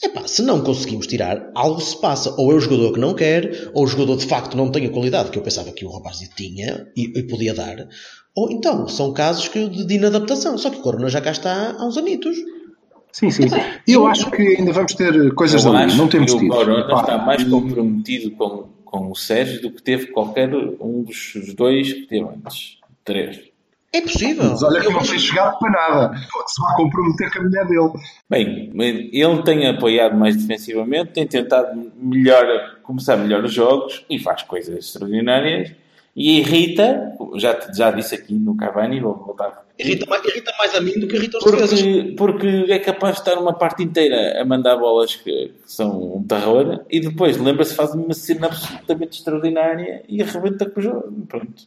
[0.03, 2.35] Epá, se não conseguimos tirar, algo se passa.
[2.37, 4.91] Ou é o jogador que não quer, ou o jogador de facto não tem a
[4.91, 7.89] qualidade que eu pensava que o rapaz tinha e, e podia dar,
[8.37, 10.59] ou então são casos que, de, de inadaptação.
[10.59, 12.37] Só que o Corona já cá está há uns anitos.
[13.11, 13.45] Sim, sim.
[13.89, 15.87] E eu acho que ainda vamos ter coisas Eu ali.
[15.87, 16.53] acho Não temos que o tido.
[16.55, 21.55] Corona Pá, está mais comprometido com, com o Sérgio do que teve qualquer um dos
[21.55, 22.77] dois que teve antes.
[23.03, 23.41] Três.
[23.93, 24.51] É possível.
[24.51, 26.09] Mas olha que Eu não tem chegado para nada.
[26.31, 27.93] Pode-se vai comprometer com a mulher dele.
[28.29, 28.71] Bem,
[29.13, 34.77] ele tem apoiado mais defensivamente, tem tentado melhor, começar melhor os jogos e faz coisas
[34.77, 35.71] extraordinárias.
[36.17, 39.67] E irrita, já, já disse aqui no Cavani, vou voltar.
[39.79, 41.83] Irrita mais, irrita mais a mim do que irrita os defesas.
[41.83, 46.17] Porque, porque é capaz de estar uma parte inteira a mandar bolas que, que são
[46.17, 51.27] um terror e depois lembra-se, faz uma cena absolutamente extraordinária e arrebenta com o jogo.
[51.29, 51.65] Pronto.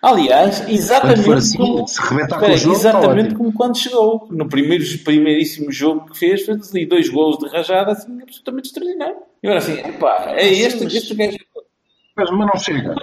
[0.00, 4.28] Aliás, exatamente assim, como, Espera com o aí, jogo, está exatamente como quando chegou.
[4.30, 9.16] No primeiro, primeiríssimo jogo que fez, fez ali dois golos de rajada assim, absolutamente extraordinário.
[9.42, 11.38] E agora assim, epá, é este, este gajo.
[12.18, 12.94] Mas, mas não chega.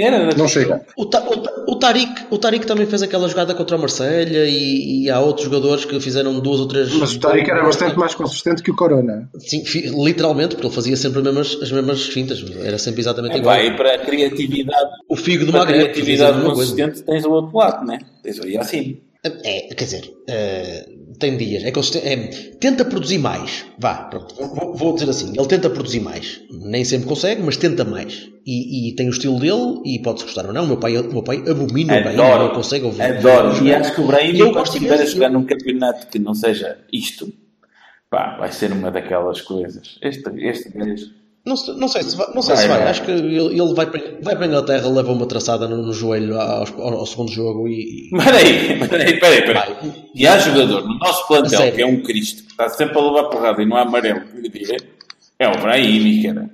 [0.00, 0.34] Era?
[0.34, 0.84] Não chega.
[0.96, 5.04] O, Ta, o, o Tariq, o Tariq também fez aquela jogada contra o Marselha e,
[5.04, 6.92] e há outros jogadores que fizeram duas ou três.
[6.94, 9.28] Mas o Tariq era bastante mais consistente que o Corona.
[9.38, 9.62] Sim,
[10.04, 12.44] literalmente, porque ele fazia sempre as mesmas, as mesmas fintas.
[12.64, 13.56] Era sempre exatamente É, igual.
[13.60, 16.54] e para a criatividade, O Figo do Magreb criatividade coisa.
[16.54, 17.98] consistente tens o outro lado, né?
[18.22, 19.00] Tens o Yassin.
[19.22, 20.86] É, quer dizer, eh,
[21.18, 21.64] tem dias.
[21.64, 22.16] É, consisten- é,
[22.60, 23.64] tenta produzir mais.
[23.78, 24.34] Vá, pronto.
[24.34, 25.32] Vou, vou dizer assim.
[25.36, 26.40] Ele tenta produzir mais.
[26.50, 28.28] Nem sempre consegue, mas tenta mais.
[28.46, 30.64] E, e tem o estilo dele e pode-se gostar ou não.
[30.64, 32.44] O meu pai, o meu pai abomina o Brahim, Adoro.
[32.48, 33.02] não consegue ouvir.
[33.02, 33.64] Adoro.
[33.64, 36.34] E acho que o Brahim, E eu quando estiver a jogar num campeonato que não
[36.34, 37.32] seja isto,
[38.10, 39.98] pá, vai ser uma daquelas coisas.
[40.02, 41.06] Este, este gajo.
[41.46, 42.26] Não, não sei se vai.
[42.34, 42.78] Não sei Vai, se vai.
[42.78, 42.88] vai.
[42.88, 45.92] Acho que ele, ele vai, para, vai para a Inglaterra, leva uma traçada no, no
[45.92, 48.08] joelho ao, ao- ao segundo jogo e.
[48.10, 49.76] Peraí, peraí, peraí, peraí.
[50.14, 51.74] E há jogador no nosso plantel sério?
[51.74, 54.48] que é um Cristo, que está sempre a levar porrada e não há amarelo que
[54.48, 54.76] diga,
[55.38, 56.50] é o Brahim, cara.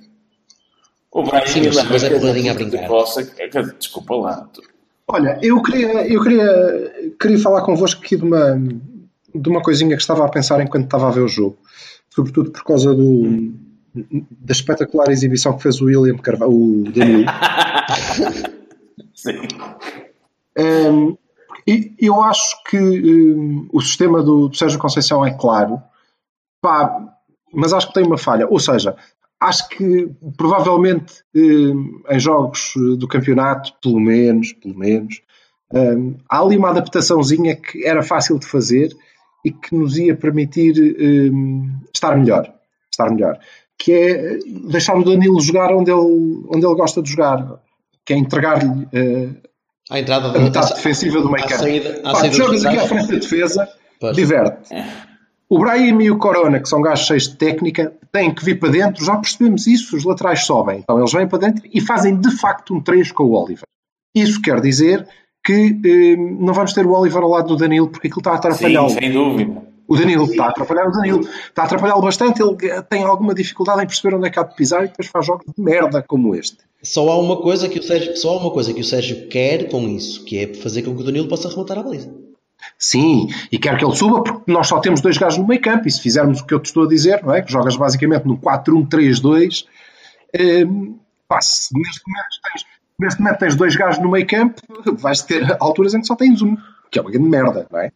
[1.13, 2.83] O Brahim Sim, mas- é porradinha a brincar.
[2.83, 4.49] de coça, que- que- desculpa lá.
[4.53, 4.63] tu-
[5.07, 8.61] Olha, eu queria, eu queria, queria falar convosco aqui de uma,
[9.35, 11.57] de uma coisinha que estava a pensar enquanto estava a ver o jogo.
[12.13, 13.53] Sobretudo por causa do,
[13.95, 17.25] da espetacular exibição que fez o William Carvalho, o Danilo.
[19.15, 19.49] Sim.
[20.57, 21.17] Hum,
[21.67, 25.83] e eu acho que hum, o sistema do, do Sérgio Conceição é claro,
[26.61, 27.17] pá,
[27.53, 28.47] mas acho que tem uma falha.
[28.49, 28.97] Ou seja,
[29.39, 35.21] acho que provavelmente hum, em jogos do campeonato, pelo menos, pelo menos,
[35.73, 38.95] hum, há ali uma adaptaçãozinha que era fácil de fazer
[39.45, 40.75] e que nos ia permitir
[41.33, 42.53] hum, estar melhor.
[42.91, 43.39] Estar melhor.
[43.83, 44.39] Que é
[44.69, 47.61] deixar o Danilo jogar onde ele, onde ele gosta de jogar,
[48.05, 49.29] que é entregar-lhe eh,
[49.91, 51.65] À entrada a da metade defensiva do meio campo.
[52.33, 53.67] jogas aqui à frente da defesa,
[53.99, 54.15] Pois.
[54.15, 54.75] diverte.
[55.49, 58.69] O Brahim e o Corona, que são gajos cheios de técnica, têm que vir para
[58.69, 60.81] dentro, já percebemos isso, os laterais sobem.
[60.81, 63.65] Então eles vêm para dentro e fazem de facto um 3 com o Oliver.
[64.15, 65.09] Isso quer dizer
[65.43, 68.35] que eh, não vamos ter o Oliver ao lado do Danilo porque aquilo está a
[68.35, 68.91] Sim, atrapalhá-lo.
[68.91, 69.63] sem dúvida.
[69.91, 71.21] O Danilo está a atrapalhar o Danilo.
[71.21, 74.45] Está a atrapalhá-lo bastante, ele eh, tem alguma dificuldade em perceber onde é que há
[74.45, 76.59] de pisar e depois faz jogos de merda como este.
[76.81, 79.69] Só há uma coisa que o Sérgio, só há uma coisa que o Sérgio quer
[79.69, 82.15] com isso, que é fazer com que o Danilo possa rematar a baliza.
[82.79, 85.89] Sim, e quero que ele suba porque nós só temos dois gajos no meio campo
[85.89, 87.43] e se fizermos o que eu te estou a dizer, não é?
[87.43, 89.65] que jogas basicamente no 4-1-3-2,
[90.69, 94.63] hum, pá, se neste momento, tens, neste momento tens dois gajos no meio campo,
[94.99, 96.57] vais ter alturas em que só tens um,
[96.93, 97.91] que é uma grande merda, não é?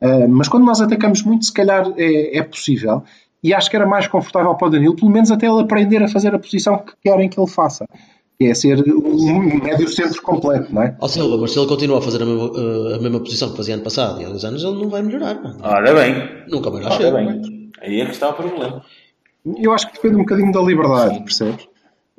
[0.00, 3.02] Ah, mas quando nós atacamos muito, se calhar é, é possível.
[3.42, 6.08] E acho que era mais confortável para o Danilo, pelo menos até ele aprender a
[6.08, 7.86] fazer a posição que querem que ele faça.
[8.38, 10.96] Que é ser um médio centro completo, não é?
[11.00, 13.56] Ó Silva, mas se ele continua a fazer a mesma, eh, a mesma posição que
[13.56, 15.34] fazia ano passado e há dois anos, ele não vai melhorar.
[15.36, 15.54] pá.
[15.62, 16.14] Ora bem,
[16.48, 17.70] Nunca mais lá ora bem.
[17.82, 18.82] Aí é que está o problema.
[19.58, 21.66] Eu acho que depende um bocadinho da liberdade, percebes?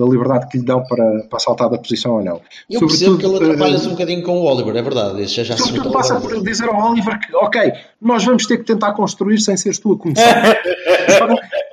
[0.01, 2.41] Da liberdade que lhe dão para, para saltar da posição ou não.
[2.67, 5.21] Eu percebo que ele eh, atrapalha-se um bocadinho com o Oliver, é verdade.
[5.21, 8.57] Isso já, já se Sobretudo passa por dizer ao Oliver que, ok, nós vamos ter
[8.57, 10.57] que tentar construir sem seres tu a começar.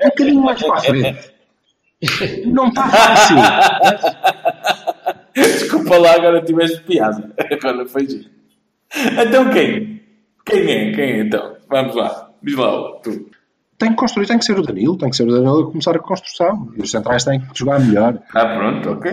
[0.05, 1.33] um bocadinho mais para a frente.
[2.45, 3.37] Não está fácil.
[5.35, 7.33] Desculpa lá, agora tiveste piada.
[7.51, 8.29] Agora foi giro.
[9.27, 10.03] Então quem?
[10.45, 10.93] Quem é?
[10.93, 11.57] Quem é então?
[11.71, 12.31] Vamos lá.
[12.43, 13.28] Diz lá, tu.
[13.79, 15.95] Tem que construir, tem que ser o Danilo, tem que ser o Danilo a começar
[15.95, 16.69] a construção.
[16.77, 18.19] E os centrais têm que jogar melhor.
[18.35, 19.13] Ah, pronto, ok.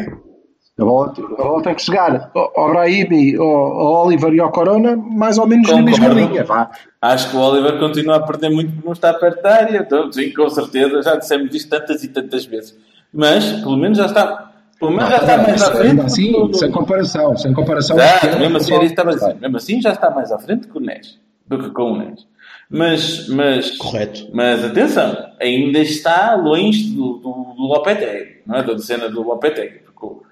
[0.77, 4.97] A bola, a bola tem que chegar ao Brahimi, ao, ao Oliver e ao Corona,
[4.97, 6.43] mais ou menos na mesma linha.
[6.43, 6.69] Vá.
[7.01, 9.77] Acho que o Oliver continua a perder muito porque não está perto da área.
[9.77, 11.01] Então, sim, com certeza.
[11.01, 12.75] Já dissemos isto tantas e tantas vezes.
[13.13, 14.51] Mas, pelo menos já está.
[14.77, 16.01] Pelo menos já está mais à frente.
[16.01, 17.97] Assim, do- sem comparação, sem comparação.
[17.97, 19.33] Já, mesmo assim, estava.
[19.39, 21.17] Mesmo assim, já está mais à frente que o Nes.
[21.47, 22.27] Do que com o Nes.
[22.69, 24.27] Mas, mas, Correto.
[24.33, 28.63] mas atenção, ainda está longe do, do, do Lopetegui, não é?
[28.63, 29.79] Da cena do Lopetegui.
[29.85, 30.23] Porque o-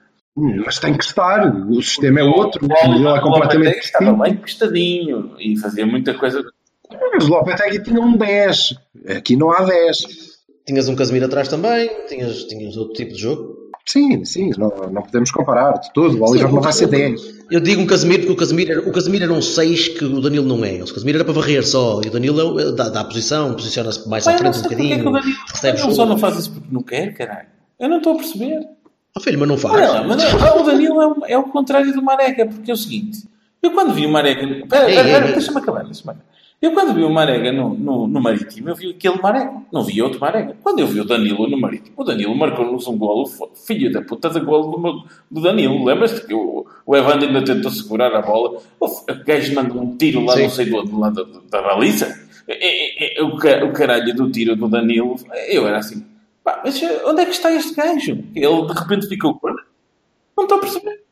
[0.65, 4.33] Mas tem que estar, o sistema é outro, o modelo é completamente Lopetegui estava bem
[4.33, 6.43] encostadinho e fazia muita coisa.
[7.13, 8.75] Mas o Lopetegui tinha um 10,
[9.15, 9.97] aqui não há 10.
[10.65, 13.57] Tinhas um Casemiro atrás também, tinhas, tinhas outro tipo de jogo.
[13.85, 16.17] Sim, sim, não, não podemos comparar de todo.
[16.17, 17.21] O Oliver não o- vai ser o- 10.
[17.51, 20.21] Eu digo um Casemiro porque o Casemiro, era, o Casemiro era um 6 que o
[20.21, 20.81] Danilo não é.
[20.81, 24.07] O Casemiro era para varrer só e o Danilo é- dá, dá a posição, posiciona-se
[24.07, 25.93] mais à Pai, não frente um sei porque é que o bocadinho, Danilo recebe ele
[25.95, 27.47] só não faz isso porque não quer, caralho.
[27.79, 28.59] Eu não estou a perceber.
[29.15, 29.89] Oh, filho, mas não faz.
[29.89, 32.77] Lá, mas não, o Danilo é o, é o contrário do Marega, porque é o
[32.77, 33.27] seguinte:
[33.61, 34.65] eu quando vi o Marega.
[34.67, 35.33] Pera, ei.
[35.33, 36.25] deixa-me acabar, deixa-me acabar.
[36.63, 40.01] Eu quando vi o Marega no, no, no Marítimo, eu vi aquele Marega, não vi
[40.01, 40.55] outro Marega.
[40.63, 44.29] Quando eu vi o Danilo no Marítimo, o Danilo marcou-nos um golo, filho da puta
[44.29, 45.83] de golo do, do Danilo.
[45.83, 48.61] Lembras-te que o, o Evander ainda tentou segurar a bola?
[48.79, 48.87] O,
[49.25, 50.43] gajo manda um tiro lá, Sim.
[50.43, 52.17] não sei do outro lado da, da baliza.
[52.47, 55.17] E- e- e- o, o caralho do tiro do Danilo,
[55.49, 56.05] eu era assim,
[56.45, 58.23] pá, mas onde é que está este gajo?
[58.33, 59.37] Ele de repente ficou.
[60.37, 61.03] Não estou a perceber.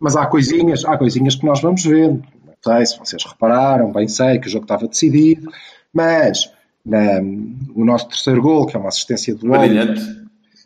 [0.00, 2.24] Mas há coisinhas, há coisinhas que nós vamos vendo.
[2.66, 5.50] Não sei se vocês repararam, bem sei que o jogo estava decidido,
[5.92, 6.50] mas
[6.84, 7.20] na-
[7.74, 9.94] o nosso terceiro gol, que é uma assistência do Oliver.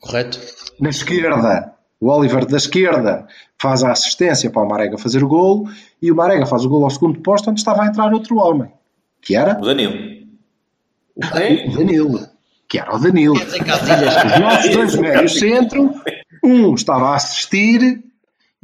[0.00, 0.40] Correto?
[0.80, 3.26] na esquerda, o Oliver da esquerda
[3.60, 5.68] faz a assistência para o Marega fazer o gol
[6.02, 8.70] e o Marega faz o gol ao segundo posto onde estava a entrar outro homem,
[9.22, 9.94] que era O Danilo.
[11.16, 11.20] o
[11.76, 12.28] Danilo.
[12.68, 13.34] Que era o Danilo.
[13.34, 15.94] Os nossos dois médios centro,
[16.42, 18.02] um estava a assistir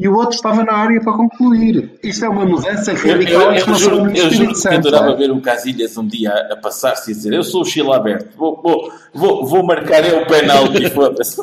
[0.00, 1.92] e o outro estava na área para concluir.
[2.02, 4.88] Isto é uma mudança Eu, radical eu, eu, ao juro, eu juro que Santo.
[4.88, 5.16] adorava é?
[5.16, 8.34] ver o Casilhas um dia a, a passar-se e dizer eu sou o Chile aberto,
[8.36, 11.36] vou, vou, vou, vou marcar eu o penalti, foda-se.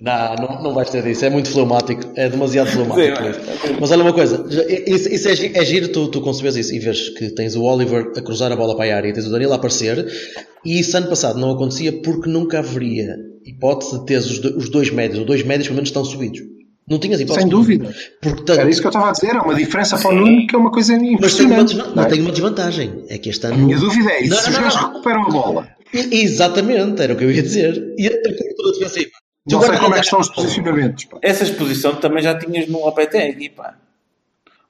[0.00, 3.16] Não, não, não vais ter disso, é muito fleumático, é demasiado fleumático.
[3.16, 3.78] Sim, mesmo.
[3.80, 4.46] Mas olha uma coisa,
[4.86, 8.12] isso, isso é, é giro tu, tu conceberes isso e vês que tens o Oliver
[8.16, 10.06] a cruzar a bola para a área e tens o Danilo a aparecer,
[10.64, 14.68] e isso ano passado não acontecia porque nunca haveria hipótese de teres os, do- os
[14.68, 16.40] dois médios, os dois médios pelo menos estão subidos.
[16.90, 17.40] Não tinhas hipótese.
[17.42, 17.94] Sem dúvida.
[18.22, 19.34] Portanto, Era isso que eu estava a dizer.
[19.34, 21.74] É uma diferença para o Nuno que é uma coisa mas tem uma, impressionante.
[21.74, 22.06] desva- não não é?
[22.06, 23.58] tem uma desvantagem, é que este A ano...
[23.58, 24.36] minha dúvida é Não, isso.
[24.44, 27.94] Se não, os gajos recuperam a bola, E- Exatamente, era o que eu ia dizer.
[27.98, 29.10] E a cobertura defensiva.
[29.50, 31.04] Não sei como é que estão os posicionamentos.
[31.06, 31.18] pá.
[31.22, 33.74] Essa exposição também já tinhas no Lopetegui, pá.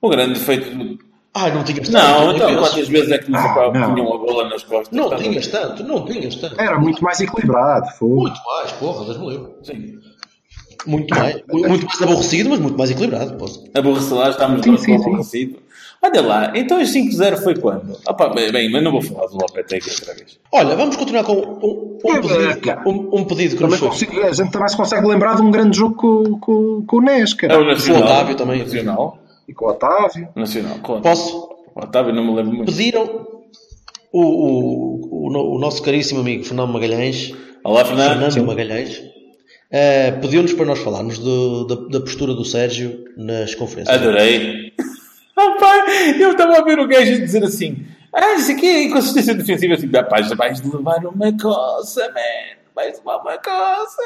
[0.00, 0.98] O grande defeito do...
[1.34, 3.94] Ah, não tinhas Não, então quantas vezes é que nos Ah, não.
[3.94, 4.96] punham a bola nas costas?
[4.96, 6.60] Não tinhas tanto, não tinhas tanto.
[6.60, 7.86] Era muito mais equilibrado.
[7.98, 8.08] Foi.
[8.08, 9.48] Muito mais, porra, Deus me livre.
[9.62, 9.98] Sim.
[10.86, 11.42] Muito mais.
[11.48, 13.34] Muito mais aborrecido, mas muito mais equilibrado.
[13.36, 13.64] posso.
[13.74, 15.08] Aborrecido, lá estamos Sim, sim, com sim.
[15.10, 15.58] aborrecido.
[16.00, 17.98] Olha lá, então os 5-0 foi quando?
[18.04, 20.38] Pá, bem, mas não vou falar do Lopetegui outra vez.
[20.52, 23.88] Olha, vamos continuar com um, um É, pedido, um, um pedido que nos foi.
[23.88, 27.00] consigo- a gente também se consegue lembrar de um grande jogo com, com, com o
[27.00, 27.54] Nes, cara.
[27.54, 28.00] É o Nacional.
[28.02, 28.58] O Otávio também.
[28.60, 29.18] Nacional.
[29.48, 30.28] E com o Otávio.
[30.36, 31.02] Nacional, claro.
[31.02, 31.36] Posso?
[31.74, 32.70] O Otávio não me lembro muito.
[32.72, 33.26] Pediram
[34.12, 38.08] o, o, o, o nosso caríssimo amigo Fernando Magalhães, Olá, Fernando.
[38.30, 39.02] Fernando Magalhães,
[39.70, 43.96] eh, pediu-nos para nós falarmos do- da, da postura do Sérgio nas conferências.
[43.96, 44.72] Adorei.
[45.36, 49.34] Rapaz, eu estava a ver o gajo a dizer assim: Ah, isso aqui é inconsistência
[49.34, 49.74] defensiva.
[49.74, 52.56] Assim, rapaz, vais levar uma coça, man.
[52.74, 54.02] Vais levar uma coça.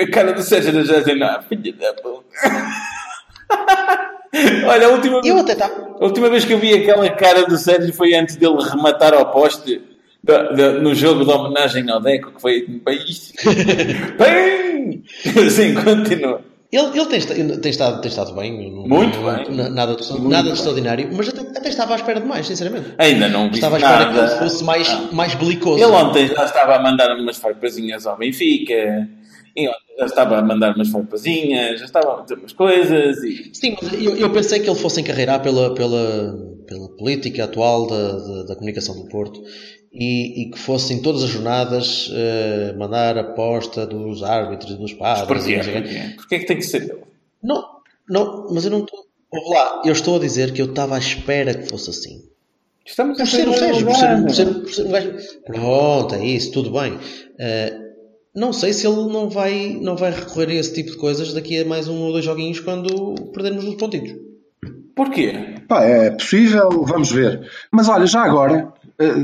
[0.00, 2.24] A cara do Sérgio da já dizendo: Ah, filha da puta.
[4.66, 5.66] Olha, a última, Eu até tá.
[6.00, 9.32] a última vez que eu vi aquela cara do Sérgio foi antes dele rematar ao
[9.32, 9.82] poste
[10.22, 13.32] da- da- no jogo de homenagem ao Deco, que foi bem isto.
[14.16, 14.69] Bem!
[15.50, 16.40] Sim, continua.
[16.72, 17.20] Ele, ele tem,
[17.58, 19.56] tem estado, tem estado bem, Muito não- bem.
[19.56, 22.94] na- Nada, de- nada de extraordinário, mas até, até estava à espera de mais, sinceramente.
[22.96, 24.12] Ainda não vi Estava à espera nada.
[24.12, 25.82] que ele fosse mais, mais belicoso.
[25.82, 29.08] Ele ontem já estava a mandar umas farpazinhas ao Benfica,
[29.56, 33.50] e ontem já estava a mandar umas farpazinhas, já estava a meter umas coisas e.
[33.52, 38.12] Sim, mas eu, eu pensei que ele fosse encarreirar pela, pela, pela política atual da,
[38.12, 39.42] da, da comunicação do Porto
[39.92, 44.92] e, e que fosse em todas as jornadas eh, mandar aposta dos árbitros e dos
[44.92, 45.26] padres.
[45.26, 45.52] Porquê?
[45.52, 45.82] e não sei o quê.
[45.82, 46.14] Porquê?
[46.16, 47.02] Porquê é que tem que ser ele?
[47.42, 47.64] Não,
[48.08, 49.00] não, mas eu não estou.
[49.32, 52.22] Lá, eu estou a dizer que eu estava à espera que fosse assim.
[52.84, 55.12] Estamos Por ser o Sérgio, por ser, por ser, por ser um gajo.
[55.46, 56.98] Pronto, é isso, tudo bem.
[57.38, 57.78] Eh,
[58.34, 61.58] não sei se ele não vai, não vai recorrer a esse tipo de coisas daqui
[61.58, 64.18] a mais um ou dois joguinhos quando perdermos os pontinhos.
[64.94, 65.32] Porquê?
[65.68, 67.48] Pá, é possível, vamos ver.
[67.70, 68.72] Mas olha, já agora,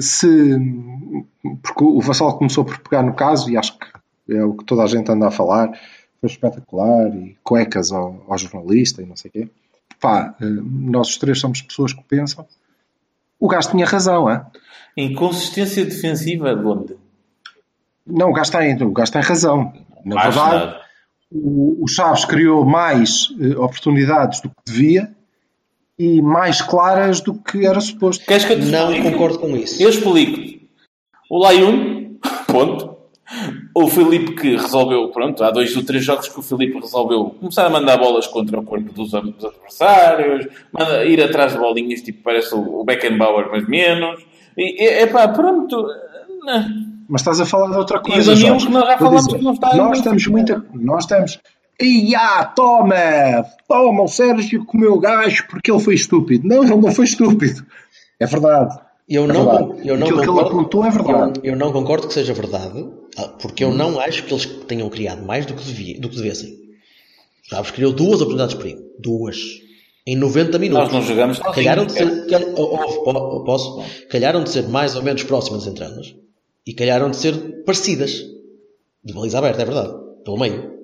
[0.00, 0.56] se.
[1.62, 3.86] Porque o Vassal começou por pegar no caso, e acho que
[4.36, 5.70] é o que toda a gente anda a falar,
[6.20, 9.48] foi espetacular, e cuecas ao, ao jornalista e não sei o quê.
[10.00, 12.46] Pá, eh, nós os três somos pessoas que pensam.
[13.38, 14.44] O gajo tinha razão, é?
[14.96, 16.96] Inconsistência defensiva de onde?
[18.06, 19.72] Não, o gajo tem, o gajo tem razão.
[20.04, 20.76] Na verdade,
[21.30, 25.14] o, o Chaves criou mais eh, oportunidades do que devia
[25.98, 28.24] e mais claras do que era suposto.
[28.26, 29.10] Queres que eu te Não explique?
[29.12, 29.82] concordo com isso.
[29.82, 30.66] Eu explico.
[31.30, 32.96] O Layun, ponto.
[33.74, 37.66] O Filipe que resolveu, pronto, há dois ou três jogos que o Filipe resolveu começar
[37.66, 42.54] a mandar bolas contra o corpo dos, adversários, manda, ir atrás de bolinhas, tipo, parece
[42.54, 44.24] o, Beckenbauer, mas menos.
[44.56, 45.88] E, é pá, pronto.
[46.44, 46.64] Não.
[47.08, 48.32] Mas estás a falar de outra E coisa.
[48.32, 50.64] o Danilo, que nós já Vou falámos dizer, que não está Nós estamos muito.
[50.74, 51.40] Nós estamos.
[51.80, 52.94] Ia, toma!
[53.68, 56.46] Toma, o Sérgio comeu o gajo porque ele foi estúpido.
[56.46, 57.64] Não, ele não foi estúpido.
[58.18, 58.78] É verdade.
[59.08, 59.88] Eu É não, verdade.
[59.88, 61.40] eu não Aquilo que ele concordo, apontou é verdade.
[61.44, 64.88] Eu, eu não concordo que seja verdade, ah, porque eu não acho que eles tenham
[64.90, 66.56] criado mais do que, devia, do que devessem.
[67.48, 68.82] Chaves criou duas oportunidades de perigo.
[68.98, 69.36] Duas.
[70.04, 70.84] Em 90 minutos.
[70.84, 73.82] Nós não jogamos Calharam de ser, cal- oh, oh, oh, oh, posso?
[74.08, 76.14] Calharam de ser mais ou menos próximas entre elas
[76.66, 78.24] e calharam de ser parecidas.
[79.04, 79.94] De baliza aberta, é verdade.
[80.24, 80.75] Pelo meio.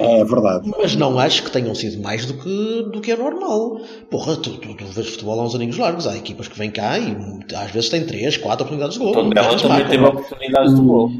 [0.00, 0.70] É verdade.
[0.78, 3.80] Mas não acho que tenham sido mais do que, do que é normal.
[4.10, 6.06] Porra, tu, tu, tu vês futebol há uns aninhos largos.
[6.06, 7.16] Há equipas que vêm cá e
[7.54, 9.12] às vezes têm 3, 4 oportunidades de gol.
[9.12, 9.90] Tondela Outras também marcam.
[9.90, 11.10] teve oportunidades de gol.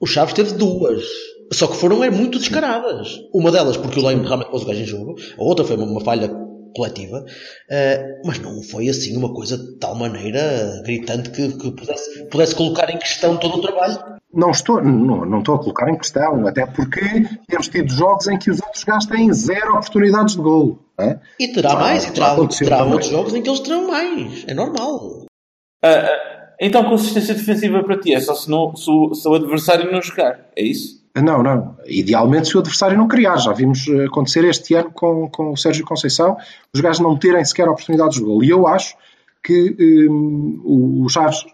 [0.00, 1.04] O Chaves teve duas.
[1.52, 3.20] Só que foram é, muito descaradas.
[3.32, 5.86] Uma delas porque o Leme realmente pôs o gajo em jogo, a outra foi uma,
[5.86, 6.28] uma falha
[6.74, 12.24] coletiva, uh, mas não foi assim uma coisa de tal maneira gritante que, que pudesse,
[12.26, 14.17] pudesse, colocar em questão todo o trabalho.
[14.38, 17.00] Não estou, não, não estou a colocar em questão, até porque
[17.48, 20.78] temos tido jogos em que os outros gajos têm zero oportunidades de golo.
[20.96, 21.18] É?
[21.40, 24.44] E terá ah, mais, e terá, terá outros jogos em que eles terão mais.
[24.46, 25.24] É normal.
[25.84, 28.84] Uh, então, consistência defensiva para ti é só se, não, se,
[29.14, 31.02] se o adversário não jogar, é isso?
[31.16, 31.76] Não, não.
[31.84, 33.38] Idealmente se o adversário não criar.
[33.38, 36.36] Já vimos eh, acontecer este ano com, com o Sérgio Conceição,
[36.72, 38.44] os gajos não terem sequer oportunidades de gol.
[38.44, 38.96] E eu acho
[39.42, 41.44] que um, o Chaves,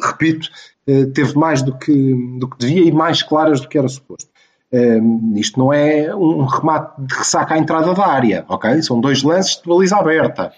[0.00, 0.48] repito,
[0.88, 4.30] uh, teve mais do que, do que devia e mais claras do que era suposto.
[4.72, 8.82] Um, isto não é um remate de ressaca à entrada da área, ok?
[8.82, 10.52] São dois lances de baliza aberta.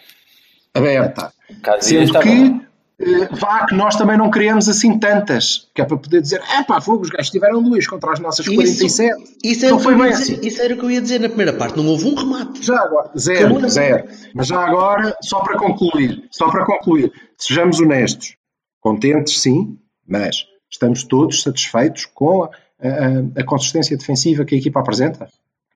[0.73, 1.33] Aberta.
[1.81, 2.65] Sendo que bom.
[2.99, 6.63] Eh, vá que nós também não criamos assim tantas, que é para poder dizer, é
[6.63, 9.37] pá, fogo, os gajos tiveram duas contra as nossas isso, 47.
[9.43, 10.39] Isso, não foi bem assim.
[10.43, 12.65] Isso era o que eu ia dizer na primeira parte, não houve um remate.
[12.65, 14.05] Já agora, zero, zero.
[14.33, 18.37] Mas já agora, só para concluir, só para concluir, sejamos honestos,
[18.85, 24.79] contentes sim, mas estamos todos satisfeitos com a, a, a consistência defensiva que a equipa
[24.79, 25.29] apresenta?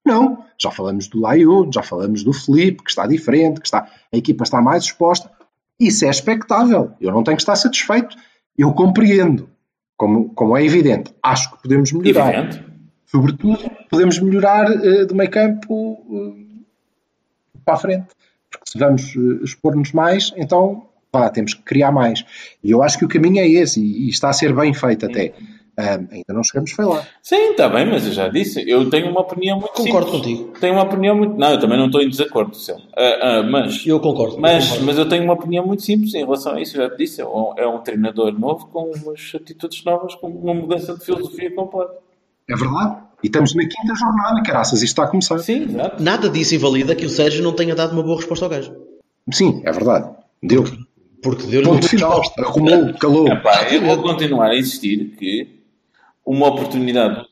[0.04, 0.44] Não.
[0.61, 4.44] Já falamos do Laio, já falamos do Felipe, que está diferente, que está, a equipa
[4.44, 5.30] está mais exposta
[5.78, 6.92] isso é expectável.
[7.00, 8.16] Eu não tenho que estar satisfeito.
[8.56, 9.48] Eu compreendo.
[9.96, 11.14] Como, como é evidente.
[11.22, 12.34] Acho que podemos melhorar.
[12.34, 12.64] Evidente.
[13.06, 16.64] Sobretudo, podemos melhorar uh, do meio campo uh,
[17.64, 18.06] para a frente.
[18.50, 22.24] Porque se vamos uh, expor-nos mais, então pá, temos que criar mais.
[22.62, 25.06] E eu acho que o caminho é esse e, e está a ser bem feito
[25.06, 25.32] até.
[25.78, 27.06] Um, ainda não chegamos foi lá.
[27.22, 30.38] Sim, está bem, mas eu já disse, eu tenho uma opinião muito Concordo simples.
[30.38, 30.59] contigo.
[30.59, 31.36] Tenho uma opinião muito.
[31.38, 33.86] Não, eu também não estou em desacordo, uh, uh, mas.
[33.86, 34.40] Eu concordo.
[34.40, 34.86] Mas, eu concordo.
[34.86, 37.20] mas eu tenho uma opinião muito simples em relação a isso, eu já te disse.
[37.20, 41.54] É um, é um treinador novo com umas atitudes novas, com uma mudança de filosofia
[41.54, 41.94] completa.
[42.48, 42.96] É verdade.
[43.22, 45.38] E estamos na quinta jornada, caraças, isto está a começar.
[45.38, 46.02] Sim, exato.
[46.02, 48.74] Nada disso invalida que o Sérgio não tenha dado uma boa resposta ao gajo.
[49.32, 50.11] Sim, é verdade.
[50.42, 50.64] Deu.
[51.23, 52.23] Porque deu Ponto final.
[52.39, 53.29] Arrumou, calou.
[53.29, 55.59] Epá, eu vou continuar a insistir que
[56.25, 57.27] uma oportunidade.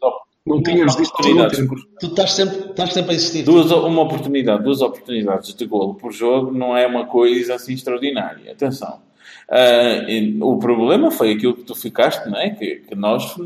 [0.46, 1.76] Não oportunidades por...
[1.98, 3.42] Tu estás sempre, estás sempre a existir.
[3.42, 8.52] Duas, uma oportunidade, duas oportunidades de golo por jogo não é uma coisa assim extraordinária.
[8.52, 9.00] Atenção.
[9.48, 12.50] Uh, o problema foi aquilo que tu ficaste, não é?
[12.50, 13.36] Que, que, nós,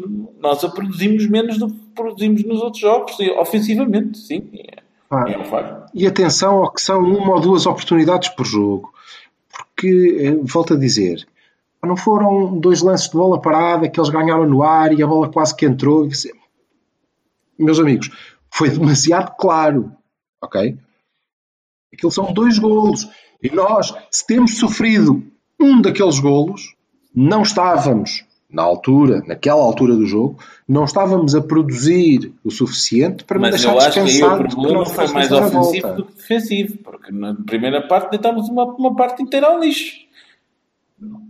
[0.41, 4.49] nós a produzimos menos do que produzimos nos outros jogos, ofensivamente, sim.
[4.55, 4.77] É,
[5.11, 5.43] ah, é um.
[5.95, 8.93] E atenção ao que são uma ou duas oportunidades por jogo.
[9.81, 11.27] Porque, eh, volto a dizer,
[11.83, 15.33] não foram dois lances de bola parada que eles ganharam no ar e a bola
[15.33, 16.07] quase que entrou.
[17.59, 18.11] Meus amigos,
[18.51, 19.91] foi demasiado claro.
[20.43, 20.79] Ok?
[21.91, 23.09] Aquilo são dois golos.
[23.43, 25.25] E nós, se temos sofrido
[25.59, 26.77] um daqueles golos,
[27.15, 30.39] não estávamos, na altura, naquela altura do jogo,
[30.69, 34.49] não estávamos a produzir o suficiente para Mas me deixar eu acho descansado.
[34.49, 38.65] Que o problema foi mais ofensivo do que defensivo, porque na primeira parte deitámos uma,
[38.65, 40.11] uma parte inteira ao lixo.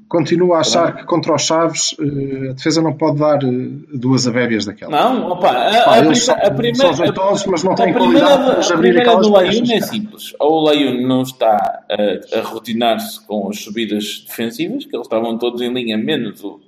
[0.09, 3.49] Continuo a achar que contra os Chaves eh, a defesa não pode dar eh,
[3.95, 4.91] duas abébias daquela.
[4.91, 8.99] Não, opa, a, a, são, a primeira, são jeitosos, mas não têm qualidade para abrir
[8.99, 10.35] aquelas do Laiun é simples.
[10.41, 15.39] Ou o Laiun não está a, a rotinar-se com as subidas defensivas, que eles estavam
[15.39, 16.59] todos em linha, menos o,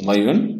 [0.00, 0.58] o Laiun.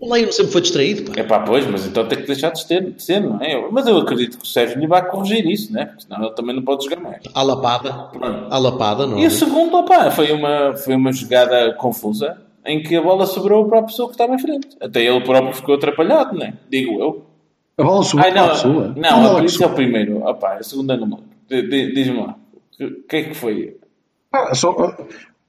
[0.00, 1.12] O Leão sempre foi distraído.
[1.12, 1.20] Pá.
[1.20, 3.68] É pá, pois, mas então tem que deixar de ser, de ser, não é?
[3.70, 5.84] Mas eu acredito que o Sérgio lhe vai corrigir isso, né?
[5.86, 7.22] Porque senão ele também não pode jogar mais.
[7.34, 8.10] À lapada.
[8.50, 9.18] À lapada, não.
[9.18, 9.30] E o é?
[9.30, 13.82] segundo, opá, foi uma, foi uma jogada confusa em que a bola sobrou para a
[13.82, 14.68] pessoa que estava em frente.
[14.80, 16.54] Até ele próprio ficou atrapalhado, né?
[16.70, 17.26] Digo eu.
[17.76, 18.94] A bola sobrou Ai, não, para a pessoa?
[18.96, 20.26] Não, a isso é o primeiro.
[20.26, 21.20] Opá, a segunda não.
[21.48, 22.36] Diz-me lá.
[22.80, 23.76] O que é que foi?
[24.32, 24.74] Ah, só,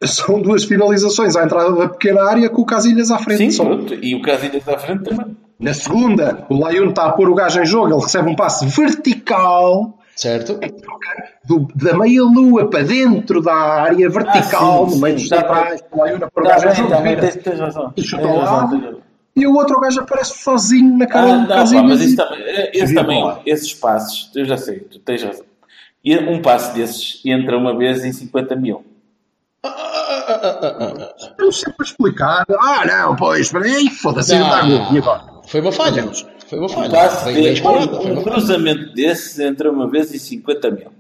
[0.04, 3.52] são duas finalizações à entrada da pequena área com o Casilhas à frente.
[3.52, 3.93] Sim, pronto.
[3.93, 5.38] E o Casilhas à frente também.
[5.60, 8.66] Na segunda, o Laiun está a pôr o gajo em jogo, ele recebe um passe
[8.66, 9.99] vertical.
[10.16, 10.60] Certo.
[11.45, 15.97] Do, da meia-lua para dentro da área vertical, ah, sim, no meio dos centrais, o
[15.97, 16.93] Laiun a pôr o gajo em jogo.
[17.43, 17.93] Tens razão.
[17.95, 19.02] E chuta lado.
[19.36, 21.86] E o outro gajo aparece sozinho na cara ah, do Casilhas.
[21.86, 25.45] Mas isso também, esse também esses passos, eu já sei, tu tens razão.
[26.04, 28.84] E um passo desses entra uma vez em 50 mil.
[31.38, 32.45] Eu sei para explicar.
[32.49, 35.23] Ah, não, pois, espera aí, foda-se, não dá E agora?
[35.47, 36.09] Foi uma falha.
[36.47, 36.89] Foi uma falha.
[37.27, 40.91] Um, de, um, um cruzamento desses entra uma vez em 50 mil.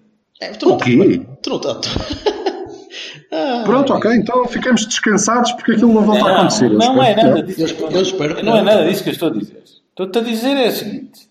[0.41, 1.21] É, tu não o quê?
[1.41, 1.79] Tu não tá.
[3.31, 6.69] ah, Pronto, ok, então ficamos descansados porque aquilo não volta não, a acontecer.
[6.69, 7.75] Não, não é nada disso.
[7.79, 9.63] Eu, eu espero que não, não é nada disso que eu estou a dizer.
[9.89, 11.29] Estou-te a dizer é o seguinte: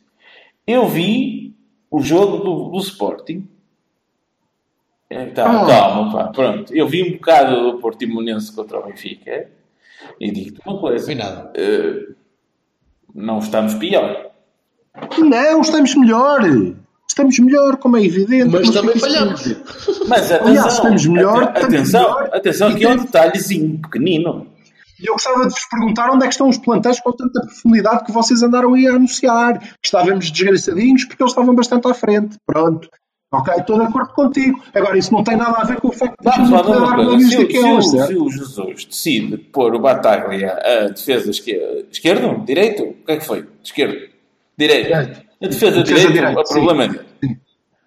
[0.66, 1.56] eu vi
[1.90, 3.48] o jogo do, do Sporting
[5.10, 5.66] então, oh.
[5.66, 6.74] calma, pá, pronto.
[6.74, 9.48] Eu vi um bocado do Portimonense contra o Benfica
[10.20, 11.12] e digo-te uma coisa.
[11.12, 12.14] Uh,
[13.14, 14.30] Não estamos pior.
[15.18, 16.40] Não, estamos melhor.
[17.08, 18.50] Estamos melhor, como é evidente.
[18.50, 19.46] Mas também o isso falhamos.
[20.08, 22.30] Mas atenção, Aliás, estamos melhor, ate- estamos atenção, melhor.
[22.36, 24.46] atenção, aqui é um detalhezinho pequenino.
[25.00, 28.04] E eu gostava de vos perguntar onde é que estão os plantéis com tanta profundidade
[28.04, 29.60] que vocês andaram aí a anunciar.
[29.82, 32.36] Estávamos desgraçadinhos porque eles estavam bastante à frente.
[32.46, 32.88] Pronto.
[33.32, 34.60] Ok, estou de acordo contigo.
[34.74, 37.28] Agora, isso não tem nada a ver com o facto de Vamos lá uma coisa.
[37.28, 42.44] Se, o- daqueles, se, se o Jesus decide pôr o Bataglia a defesa esquerda, esquerdo?
[42.44, 42.82] Direito?
[42.82, 43.46] O que é que foi?
[43.62, 43.96] Esquerdo?
[44.58, 44.92] Direito.
[44.92, 44.98] A
[45.46, 47.06] defesa, Defesa direito, direito, o problema é dele.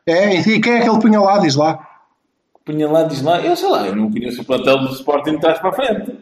[0.08, 1.88] É, e quem é aquele punha lá, diz lá?
[2.66, 5.40] Punha lá, diz lá, eu sei lá, eu não conheço o plantel do Sporting de
[5.42, 6.18] trás para a frente.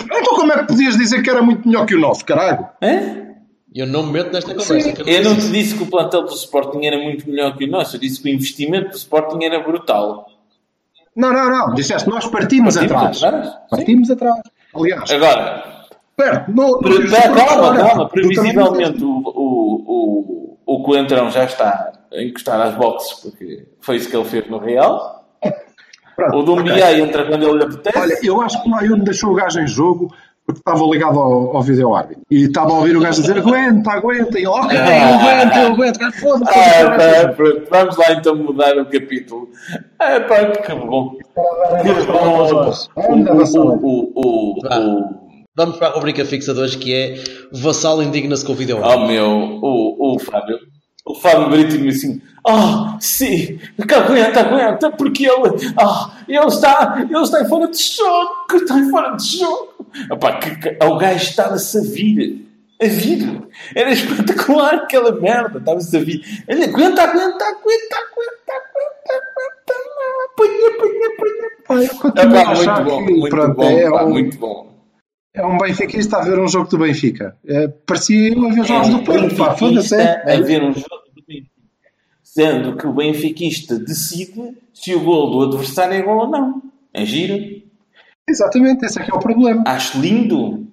[0.00, 2.66] Então como é que podias dizer que era muito melhor que o nosso, caralho?
[2.82, 3.31] Hã?
[3.74, 4.92] Eu não me meto nesta conversa.
[4.92, 7.70] que eu não te disse que o plantel do Sporting era muito melhor que o
[7.70, 10.26] nosso, eu disse que o investimento do Sporting era brutal.
[11.16, 11.74] Não, não, não.
[11.74, 13.22] Disseste, nós partimos, Partimos atrás.
[13.22, 13.58] atrás, sim.
[13.70, 14.40] Partimos atrás.
[14.74, 15.84] Aliás, Agora,
[16.16, 16.50] perto.
[16.52, 18.08] No, Pre- no- calma, calma.
[18.08, 24.08] Previsivelmente o, o, o, o Coentrão já está a encostar às boxes, porque foi isso
[24.10, 25.22] que ele fez no Real.
[26.16, 27.00] Pronto, O Dumbiá ok.
[27.00, 27.98] entra quando ele lhe apetece.
[27.98, 30.14] Olha, eu acho que o Lyon deixou o gajo em jogo
[30.46, 32.22] porque estava ligado ao, ao vídeo árbitro.
[32.30, 34.38] E estava a ouvir o gajo dizer aguenta, aguenta.
[34.38, 35.98] E ele, ok, eu aguento, eu aguento.
[35.98, 36.58] Cara, Foda-se.
[36.58, 37.62] Ah, pá, pronto.
[37.70, 39.48] Vamos lá então mudar o capítulo.
[39.98, 41.16] Ah, pá, que bom.
[41.16, 41.24] Que
[42.06, 42.82] bom.
[42.96, 45.22] O, o, o, o, o,
[45.54, 47.14] Vamos para a rubrica fixa de hoje que é
[47.52, 48.80] Vassal indigna-se com o vídeo.
[48.82, 49.28] oh meu,
[49.62, 50.58] o, o Fábio.
[51.04, 56.96] O Fábio Brito me assim, ah, sim, que aguenta, aguenta, porque ele, ah, ele está,
[57.08, 59.71] ele está em fora de jogo, está em fora de jogo.
[60.10, 62.46] Epá, que, que, o gajo estava-se a vir,
[62.80, 63.42] a vir.
[63.74, 66.20] Era espetacular aquela merda, estava-se a vir.
[66.48, 69.74] Ele aguenta, aguenta, aguenta, aguenta, aguenta, aguenta,
[70.26, 72.42] apanha, apanha, apanha.
[72.42, 74.74] Epá, muito bom, que, muito pronto, bom, é, pá, um, muito bom.
[75.34, 77.36] é um benfiquista a ver um jogo do Benfica.
[77.46, 79.94] É, parecia eu a ver jogos É do um Porto, pá, foda-se.
[79.94, 80.34] é.
[80.36, 81.50] a ver um jogo do Benfica.
[82.22, 86.62] Sendo que o benfiquista decide se o gol do adversário é gol ou não.
[86.94, 87.61] É giro.
[88.28, 89.62] Exatamente, esse é que é o problema.
[89.66, 90.66] Acho lindo.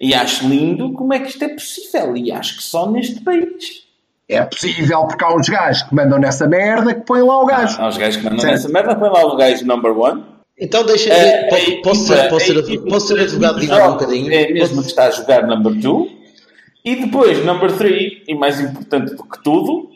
[0.00, 2.16] E acho lindo como é que isto é possível.
[2.16, 3.82] E acho que só neste país.
[4.28, 7.80] É possível porque há uns gajos que mandam nessa merda que põem lá o gajo.
[7.80, 8.52] Há os gajos que mandam Certo.
[8.52, 10.24] nessa merda, põe lá o gajo number one.
[10.58, 13.92] Então deixa É, po- a posso, ser, posso, ser, posso ser que advogado de um
[13.92, 14.32] bocadinho.
[14.32, 16.08] É mesmo que está a jogar number two.
[16.84, 19.90] E depois, number three, e mais importante do que tudo,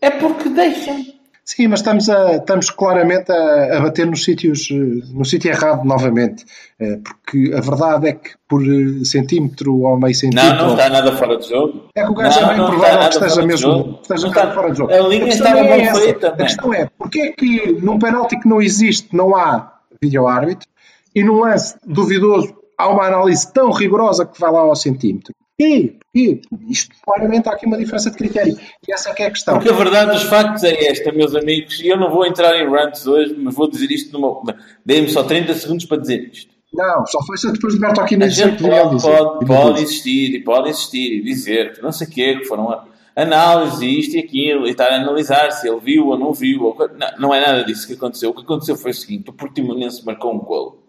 [0.00, 1.04] é porque deixam.
[1.44, 4.74] Sim, mas estamos, a, estamos claramente a, a bater nos sítios, eh,
[5.12, 6.44] no sítio errado novamente.
[6.78, 10.50] Eh, Porque a verdade é que por eh, centímetro ou meio centímetro.
[10.56, 11.88] Não, não está nada fora de jogo.
[11.96, 14.70] É que o gajo Não, é bem provável que esteja mesmo esteja Não está- fora
[14.70, 14.92] de jogo.
[14.92, 16.00] a linha estava é bem essa.
[16.00, 16.36] feita, A man.
[16.36, 20.68] questão é, porquê é que num penalti que não existe não há vídeo-árbitro
[21.14, 25.34] e num lance duvidoso há uma análise tão rigorosa que vai lá ao centímetro?
[25.58, 25.98] Porquê?
[26.12, 26.40] Porquê?
[26.68, 28.58] Isto claramente há aqui uma diferença de critério.
[28.86, 29.54] E essa é que é a questão.
[29.54, 32.68] Porque a verdade dos factos é esta, meus amigos, e eu não vou entrar em
[32.68, 34.42] rants hoje, mas vou dizer isto numa.
[34.84, 36.52] Dei-me só 30 segundos para dizer isto.
[36.72, 40.42] Não, só foi se depois de Bertolini A dizer gente pode, pode, pode existir, e
[40.42, 44.20] pode existir, e dizer que não sei o quê, que foram a- análise, isto e
[44.20, 46.64] aquilo, e estar a analisar se ele viu ou não viu.
[46.64, 46.76] Ou...
[46.96, 48.30] Não, não é nada disso que aconteceu.
[48.30, 50.81] O que aconteceu foi o seguinte: o Portimonense marcou um golo.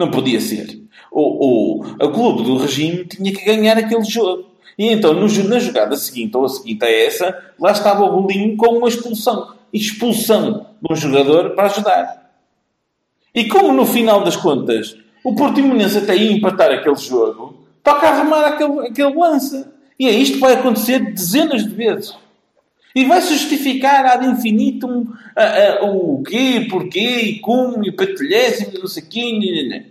[0.00, 0.80] Não podia ser.
[1.12, 4.46] O, o, o clube do regime tinha que ganhar aquele jogo.
[4.78, 8.56] E então, no, na jogada seguinte, ou a seguinte a essa, lá estava o golinho
[8.56, 9.52] com uma expulsão.
[9.70, 12.30] Expulsão de um jogador para ajudar.
[13.34, 18.46] E como no final das contas o Portimonense até ia empatar aquele jogo, toca arrumar
[18.46, 19.66] aquele, aquele lance.
[19.98, 22.14] E é isto que vai acontecer dezenas de vezes.
[22.94, 28.78] E vai-se justificar ad infinitum a- a- o quê, porquê, e como, e patilhésimo, e
[28.80, 29.86] não sei o quê.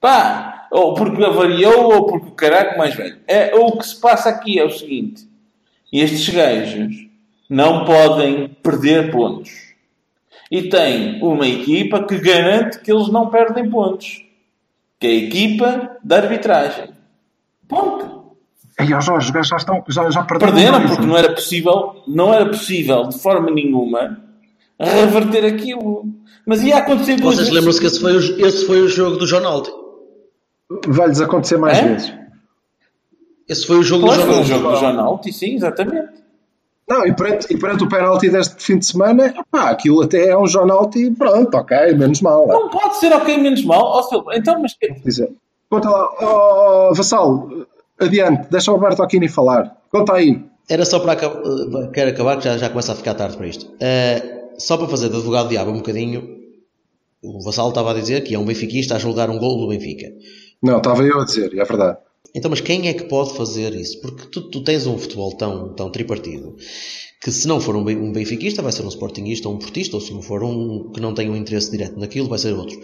[0.00, 3.18] Pá, ou porque avariou, ou porque o caraco mais velho.
[3.26, 5.28] É, o que se passa aqui é o seguinte.
[5.92, 7.06] Estes gajos
[7.48, 9.50] não podem perder pontos.
[10.50, 14.24] E tem uma equipa que garante que eles não perdem pontos.
[14.98, 16.90] Que é a equipa da arbitragem.
[17.68, 18.20] Ponto.
[18.80, 20.52] E ó Jorge, os gajos já, estão, já, já perderam.
[20.54, 24.18] Perderam porque não era possível, não era possível de forma nenhuma
[24.78, 26.06] reverter aquilo.
[26.46, 27.52] Mas ia acontecer duas Vocês vezes.
[27.52, 29.89] lembram-se que esse foi, o, esse foi o jogo do Ronaldo?
[30.86, 31.88] Vai-lhes acontecer mais É?
[31.88, 32.12] vezes.
[33.48, 36.20] Esse foi o jogo Pois do foi o jogo do Jornal, sim, exatamente.
[36.88, 40.36] Não, e perante, e perante o penalti deste fim de semana, pá, aquilo até é
[40.38, 42.44] um jornalti, pronto, ok, menos mal.
[42.44, 42.46] é.
[42.48, 43.82] Não pode ser ok menos mal.
[43.82, 44.88] Ó, Silva, então, mas que...
[45.04, 45.32] Dizer.
[45.68, 47.48] Conta lá, oh, Vassal,
[47.98, 49.76] adiante, deixa o Alberto Aquini falar.
[49.90, 50.44] Conta aí.
[50.68, 53.46] Era só para acabar, eh, quero acabar que já, já começa a ficar tarde para
[53.46, 53.72] isto.
[53.80, 56.38] Eh, só para fazer de advogado diabo um bocadinho,
[57.22, 60.06] o Vassal estava a dizer que é um benfiquista a julgar um gol do Benfica.
[60.62, 61.98] Não, estava eu a dizer, é verdade.
[62.34, 64.00] Então, mas quem é que pode fazer isso?
[64.00, 66.56] Porque tu, tu tens um futebol tão, tão tripartido
[67.20, 70.00] que se não for um, um benfiquista vai ser um sportingista ou um portista, ou
[70.00, 72.80] se não for um que não tem um interesse direto naquilo vai ser outro.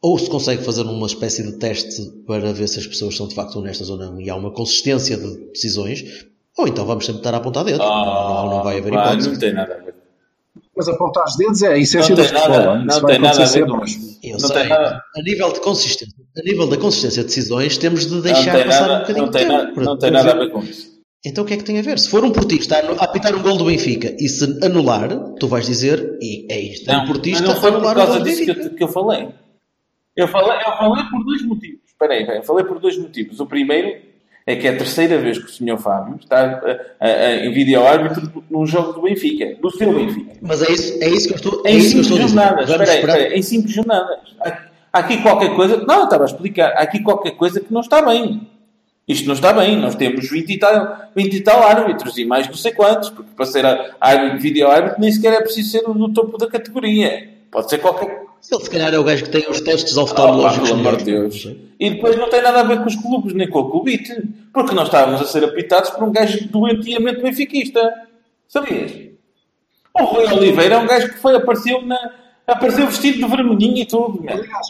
[0.00, 3.34] Ou se consegue fazer uma espécie de teste para ver se as pessoas são de
[3.34, 6.04] facto honestas ou não e há uma consistência de decisões,
[6.56, 7.82] ou então vamos sempre estar a apontar dedo.
[7.82, 9.30] Ah, não, não vai haver hipótese.
[9.30, 9.91] Não tem nada a ver.
[10.86, 12.76] Mas apontar os dedos é a essência Não tem futebol.
[12.78, 13.76] não vai tem nada a ver com.
[14.22, 18.14] Eu Não sei, a nível de consistência, a nível da consistência de decisões, temos de
[18.14, 19.52] Não deixar passar um nada, bocadinho não de tem, tempo.
[19.58, 20.50] nada, para- não tem para nada a ver.
[20.52, 20.92] com isso.
[21.24, 21.98] Então o que é que tem a ver?
[21.98, 25.08] Se for um portista a apitar um gol do Benfica e se anular,
[25.38, 28.44] tu vais dizer, e é isto, é um Não, portista não foi por causa disso
[28.44, 29.28] que eu, que eu falei.
[30.16, 31.78] Eu falei, eu falei por dois motivos.
[31.86, 33.38] Espera aí, eu falei por dois motivos.
[33.40, 34.00] O primeiro
[34.46, 35.78] é que é a terceira vez que o Sr.
[35.78, 36.60] Fábio está
[37.00, 40.32] a, a, a, em vídeo-árbitro num jogo do Benfica, do seu Benfica.
[40.40, 42.68] Mas é isso, é isso que eu estou, é Em cinco jornadas.
[42.68, 44.18] Espera aí, espera aí, em cinco jornadas.
[44.40, 44.58] Há,
[44.92, 45.76] aqui qualquer coisa.
[45.86, 46.72] Não, eu estava a explicar.
[46.72, 48.48] Há aqui qualquer coisa que não está bem.
[49.06, 49.76] Isto não está bem.
[49.76, 53.10] Nós temos 20 e tal, 20 e tal árbitros e mais não sei quantos.
[53.10, 53.64] Porque para ser
[54.00, 57.28] árbitro, vídeo-árbitro nem sequer é preciso ser do topo da categoria.
[57.50, 60.10] Pode ser qualquer Ele se calhar é o gajo que tem os testes Oh, pá,
[60.10, 61.04] oftalmológicos pelo amor de.
[61.04, 61.48] Deus.
[61.78, 64.14] E depois não tem nada a ver com os clubes, nem com o clubite.
[64.52, 67.80] Porque nós estávamos a ser apitados por um gajo doentiamente benfiquista.
[68.48, 68.92] Sabias?
[69.94, 71.98] O Rui Oliveira é um gajo que foi, apareceu, na,
[72.46, 74.22] apareceu vestido de vermelhinho e tudo.
[74.22, 74.32] meu.
[74.32, 74.66] Aliás,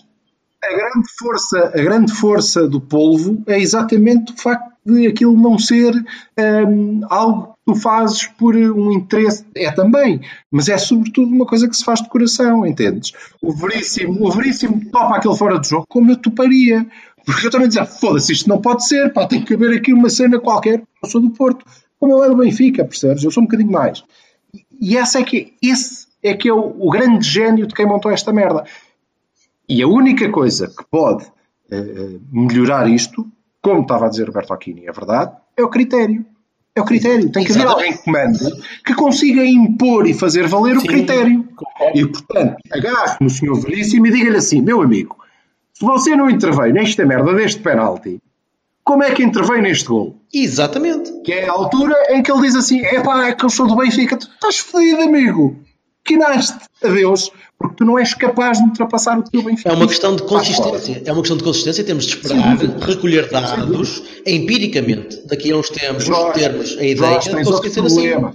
[0.62, 5.58] a grande força, a grande força do polvo é exatamente o facto de aquilo não
[5.58, 5.92] ser
[6.38, 9.44] hum, algo tu fazes por um interesse.
[9.54, 13.12] É também, mas é sobretudo uma coisa que se faz de coração, entendes?
[13.40, 16.86] O Veríssimo, o Veríssimo topa aquele fora de jogo como eu toparia.
[17.24, 20.10] Porque eu também dizia, foda-se, isto não pode ser, pá, tem que haver aqui uma
[20.10, 20.82] cena qualquer.
[21.02, 21.64] Eu sou do Porto,
[21.98, 23.22] como eu é do Benfica, percebes?
[23.22, 24.02] Eu sou um bocadinho mais.
[24.80, 28.10] E essa é que, esse é que é o, o grande gênio de quem montou
[28.10, 28.64] esta merda.
[29.68, 31.24] E a única coisa que pode
[31.70, 33.26] eh, melhorar isto,
[33.62, 36.26] como estava a dizer Roberto Aquini, é verdade, é o critério.
[36.74, 37.30] É o critério.
[37.30, 38.38] Tem que haver alguém que comande,
[38.84, 41.44] que consiga impor e fazer valer o Sim, critério.
[41.54, 41.98] concordo.
[41.98, 45.16] E, portanto, agarre no senhor Veríssimo e diga-lhe assim, meu amigo,
[45.74, 48.20] se você não interveio nesta merda deste penalti,
[48.82, 50.16] como é que intervém neste gol?
[50.32, 51.12] Exatamente.
[51.22, 53.66] Que é a altura em que ele diz assim: é pá, é que eu sou
[53.66, 55.56] do Benfica, tu estás fodido, amigo.
[56.12, 59.70] Quinaste, adeus, porque tu não és capaz de ultrapassar o teu Benfica.
[59.70, 61.02] É uma questão de consistência.
[61.04, 61.82] É uma questão de consistência.
[61.84, 65.26] Temos de esperar, recolher dados empiricamente.
[65.26, 67.94] Daqui a uns tempos, Jorge, termos a ideia Jorge, de conseguir ser assim.
[68.10, 68.34] problema.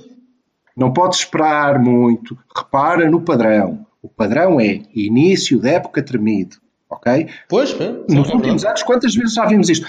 [0.76, 2.38] Não podes esperar muito.
[2.56, 3.86] Repara no padrão.
[4.02, 6.56] O padrão é início da época tremido.
[6.90, 7.28] Ok?
[7.50, 9.86] Pois, é, Nos últimos anos, quantas vezes já vimos isto?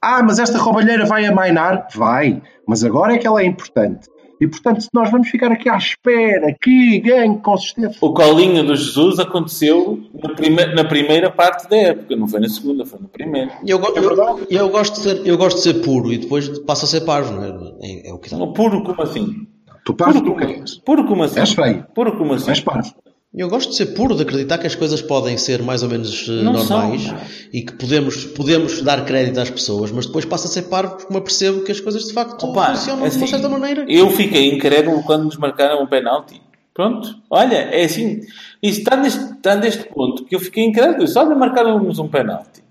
[0.00, 1.88] Ah, mas esta roubalheira vai amainar?
[1.94, 2.40] Vai.
[2.66, 4.08] Mas agora é que ela é importante.
[4.40, 7.96] E, portanto, se nós vamos ficar aqui à espera que ganhe consistência.
[8.00, 12.48] O colinho do Jesus aconteceu na, prime- na primeira parte da época, não foi na
[12.48, 13.52] segunda, foi na primeira.
[13.66, 14.40] Eu, go- É verdade.
[14.50, 17.02] eu, eu gosto de ser, eu gosto de ser puro e depois passa a ser
[17.02, 17.48] parvo, não é?
[17.82, 18.36] É, é o que dá.
[18.48, 19.46] Puro como assim?
[19.84, 20.78] Tu pares Puro como, queres.
[20.78, 21.40] puro como assim?
[21.40, 21.86] És feio.
[21.94, 22.50] Puro como assim?
[22.50, 22.92] És parvo.
[23.36, 26.28] Eu gosto de ser puro, de acreditar que as coisas podem ser mais ou menos
[26.28, 27.16] eh, Não normais são.
[27.52, 31.12] e que podemos, podemos dar crédito às pessoas, mas depois passa a ser parvo porque
[31.12, 33.84] me apercebo que as coisas de facto Opa, funcionam de assim, uma certa maneira.
[33.88, 36.40] Eu fiquei incrédulo quando nos marcaram um penalti.
[36.72, 38.20] Pronto, olha, é assim.
[38.62, 40.98] Isso está neste, está neste ponto que eu fiquei incrédulo.
[40.98, 42.62] Eu disse, olha, marcaram-nos um penalti.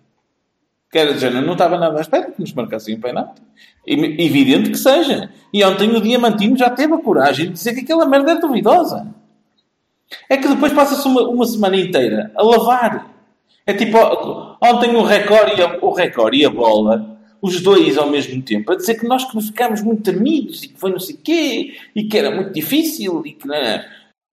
[0.90, 3.42] Que era de género, não estava nada à espera que nos marcassem um penalti.
[3.86, 5.30] Evidente que seja.
[5.54, 9.08] E ontem o Diamantino já teve a coragem de dizer que aquela merda é duvidosa.
[10.30, 13.14] É que depois passa-se uma, uma semana inteira a lavar.
[13.66, 13.98] É tipo,
[14.62, 18.72] ontem o Record, e a, o Record e a bola, os dois ao mesmo tempo,
[18.72, 21.74] a dizer que nós que nos ficámos muito tremidos e que foi não sei quê,
[21.96, 23.86] e que era muito difícil e que não é.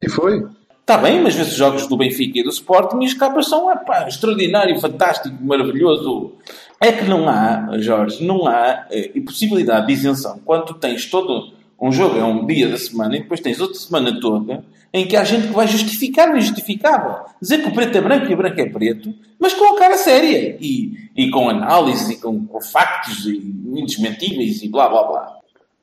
[0.03, 0.47] E foi.
[0.81, 3.70] Está bem, mas vê os jogos do Benfica e do Sporting e as capas são
[3.70, 6.33] epá, extraordinário, fantástico, maravilhoso.
[6.81, 11.93] É que não há, Jorge, não há eh, possibilidade de isenção quando tens todo um
[11.93, 15.22] jogo, é um dia da semana, e depois tens outra semana toda em que há
[15.22, 17.24] gente que vai justificar o injustificável.
[17.41, 19.97] Dizer que o preto é branco e o branco é preto, mas com a cara
[19.97, 23.37] séria e, e com análise e com, com factos e
[23.72, 25.41] indesmentíveis e blá blá blá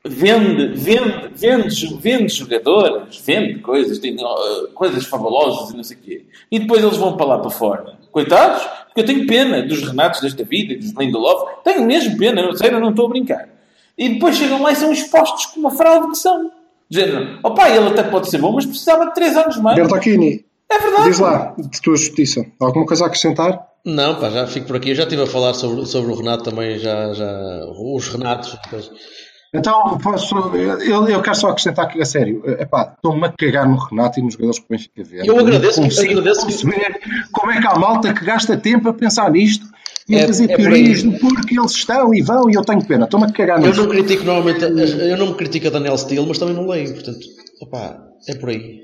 [0.07, 5.99] vende, vende, vende, vende jogadores, vende coisas, tem uh, coisas fabulosas e não sei o
[5.99, 6.25] quê.
[6.51, 7.97] E depois eles vão para lá para fora.
[8.11, 11.61] Coitados, porque eu tenho pena dos Renatos desta vida dos Lindelof.
[11.63, 13.49] Tenho mesmo pena, sério, não estou a brincar.
[13.97, 16.51] E depois chegam lá e são expostos como a fraude que são.
[16.89, 19.75] Dizendo, opá, ele até pode ser bom, mas precisava de 3 anos mais.
[19.75, 21.09] Bertocchini, É verdade.
[21.09, 23.67] diz lá, de tua justiça, alguma coisa a acrescentar?
[23.85, 24.91] Não, pá, já fico por aqui.
[24.91, 28.57] Eu já estive a falar sobre, sobre o Renato também, já, já os Renatos.
[29.53, 32.43] Então, posso, eu, eu quero só acrescentar aqui a sério.
[32.59, 35.21] Epá, estou-me a cagar no Renato e nos jogadores que o Benfica vê.
[35.25, 36.45] Eu agradeço consigo agradeço
[37.31, 39.65] como é que há malta que gasta tempo a pensar nisto
[40.09, 41.09] e a É- fazer é por teorias aí.
[41.09, 43.05] do porquê eles estão e vão, e eu tenho pena.
[43.05, 43.81] Estou-me a cagar Eu nisso.
[43.81, 47.19] não critico normalmente, eu não me critico a Daniel Steele, mas também não leio, portanto,
[47.61, 47.97] opá,
[48.27, 48.81] é por aí.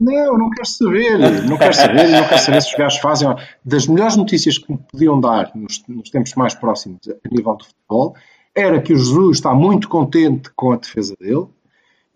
[0.00, 1.18] Não, não quero saber.
[1.48, 2.08] Não quero saber.
[2.08, 3.28] Não quero saber se os gajos fazem.
[3.28, 7.56] ó, Das melhores notícias que me podiam dar nos, nos tempos mais próximos a nível
[7.56, 8.16] de futebol
[8.54, 11.46] era que o Jesus está muito contente com a defesa dele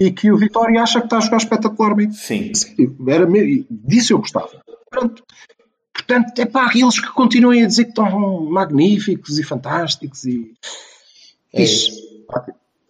[0.00, 2.16] e que o Vitória acha que está a jogar espetacularmente.
[2.16, 2.50] Sim.
[3.06, 3.24] Era,
[3.70, 4.50] disso eu gostava.
[4.90, 5.22] Pronto.
[6.06, 10.52] Portanto, é para aqueles que continuem a dizer que estão magníficos e fantásticos e.
[11.52, 11.90] É Isso.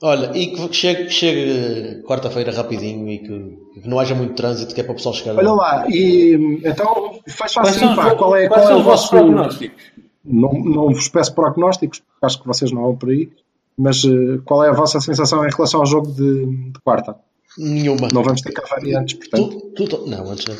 [0.03, 4.75] Olha, e que chegue, que chegue quarta-feira rapidinho e que, que não haja muito trânsito,
[4.75, 8.37] que é para o pessoal chegar Olha lá, e então assim, são, os pá, qual
[8.37, 9.09] é, qual é o vosso.
[9.09, 9.83] prognósticos?
[10.23, 13.31] Não, não vos peço prognósticos, porque acho que vocês não vão por aí,
[13.77, 17.17] mas eh, qual é a vossa sensação em relação ao jogo de, de quarta?
[17.57, 18.09] Nenhuma.
[18.13, 19.73] Não vamos ter cá variantes, portanto.
[19.75, 20.57] Tu- tu- não, antes não.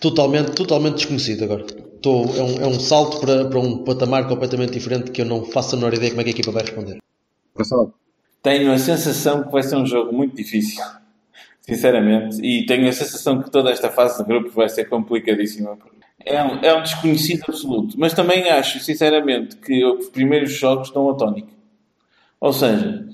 [0.00, 1.64] Totalmente, totalmente desconhecido agora.
[2.00, 5.44] Estou, é, um, é um salto para, para um patamar completamente diferente que eu não
[5.44, 6.98] faço a menor ideia como é que a equipa vai responder.
[8.42, 10.82] Tenho a sensação que vai ser um jogo muito difícil.
[11.60, 12.40] Sinceramente.
[12.40, 15.76] E tenho a sensação que toda esta fase de grupos vai ser complicadíssima.
[16.24, 18.00] É um, é um desconhecido absoluto.
[18.00, 21.52] Mas também acho, sinceramente, que os primeiros jogos dão a tónica.
[22.40, 23.06] Ou seja,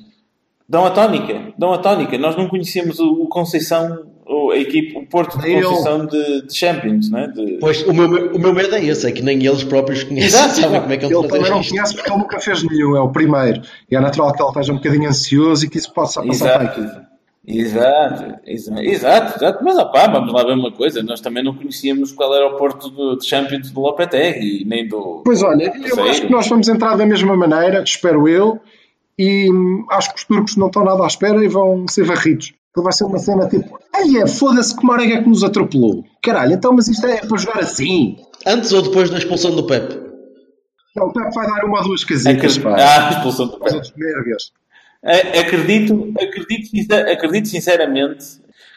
[0.68, 1.52] dão a tónica.
[1.58, 2.16] Dão a tónica.
[2.18, 6.42] Nós não conhecemos o, o Conceição, ou a equipe, o Porto de Eu- Conceição de,
[6.46, 7.28] de Champions, né?
[7.28, 10.26] De, Pois, o meu, o meu medo é esse, é que nem eles próprios conhecem,
[10.26, 11.70] Exato, sabem como é que Ele também não isto.
[11.70, 13.62] conhece porque ele nunca fez nenhum, é o primeiro.
[13.90, 16.80] E é natural que ele esteja um bocadinho ansioso e que isso possa passar para.
[16.82, 17.16] Exato.
[17.48, 19.64] Exato, exato, exato, exato.
[19.64, 21.00] Mas opá, vamos lá ver uma coisa.
[21.02, 25.22] Nós também não conhecíamos qual era o Porto do, de Champions do Lopetegui, nem do.
[25.24, 26.08] Pois olha, eu Sei.
[26.10, 28.58] acho que nós vamos entrar da mesma maneira, espero eu,
[29.16, 32.52] e hum, acho que os turcos não estão nada à espera e vão ser varridos.
[32.76, 36.04] Aquilo vai ser uma cena tipo, ai é, foda-se que Marega que nos atropelou.
[36.22, 38.18] Caralho, então, mas isto é para jogar assim.
[38.46, 39.98] Antes ou depois da expulsão do Pepe?
[40.90, 42.76] Então, o Pepe vai dar uma ou duas casitas, Acredito, pá.
[42.78, 43.80] ah, a expulsão do Pepe.
[45.38, 48.26] Acredito, acredito, acredito sinceramente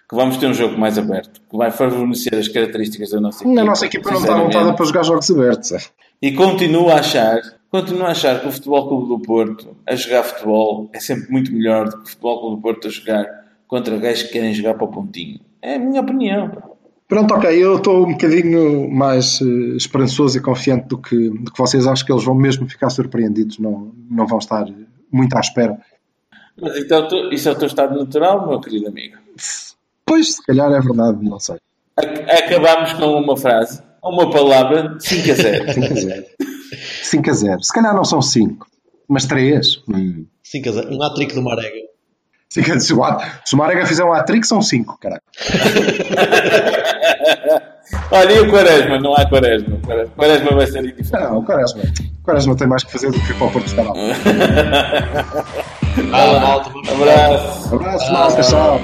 [0.10, 3.54] que vamos ter um jogo mais aberto, que vai favorecer as características da nossa equipa.
[3.56, 5.74] Na nossa equipa não está montada para jogar jogos abertos.
[5.74, 5.80] é.
[6.22, 7.40] E continuo a achar,
[7.70, 11.52] continuo a achar que o Futebol Clube do Porto a jogar futebol é sempre muito
[11.52, 13.39] melhor do que o Futebol Clube do Porto a jogar
[13.70, 15.40] contra gajos que querem jogar para o pontinho.
[15.62, 16.52] É a minha opinião.
[17.08, 21.58] Pronto, ok, eu estou um bocadinho mais eh, esperançoso e confiante do que, do que
[21.58, 21.88] vocês.
[21.88, 24.66] Acho que eles vão mesmo ficar surpreendidos, não, não vão estar
[25.12, 25.78] muito à espera.
[26.62, 29.16] Mas então tu- isso é o teu estado natural, meu querido amigo.
[30.06, 31.56] Pois, se calhar é verdade, não sei.
[31.98, 35.74] Ac- Acabamos com uma frase, uma palavra, 5 a 0.
[35.74, 36.26] 5 a 0.
[37.04, 37.64] 5 a 0.
[37.64, 38.68] Se calhar não são 5,
[39.08, 39.84] mas 3.
[39.90, 40.26] Hum.
[40.44, 40.96] 5 a 0.
[40.96, 41.89] Um hat-trick do Marega.
[42.50, 42.82] 5 a 0.
[42.82, 43.02] Se o
[43.46, 45.22] Se o Marega fizer um hat-trick, são 5, caralho.
[48.12, 49.00] Olha, e o Quaresma?
[49.00, 49.78] Não há Quaresma.
[50.16, 51.30] Quaresma vai ser indiferente.
[51.30, 51.82] Não, o Quaresma.
[51.82, 53.74] O Quaresma tem mais que fazer do que ir para o Porto.
[56.14, 57.76] Ah, malta, vamos Abraço.
[57.76, 58.80] Abraço, malta, tchau.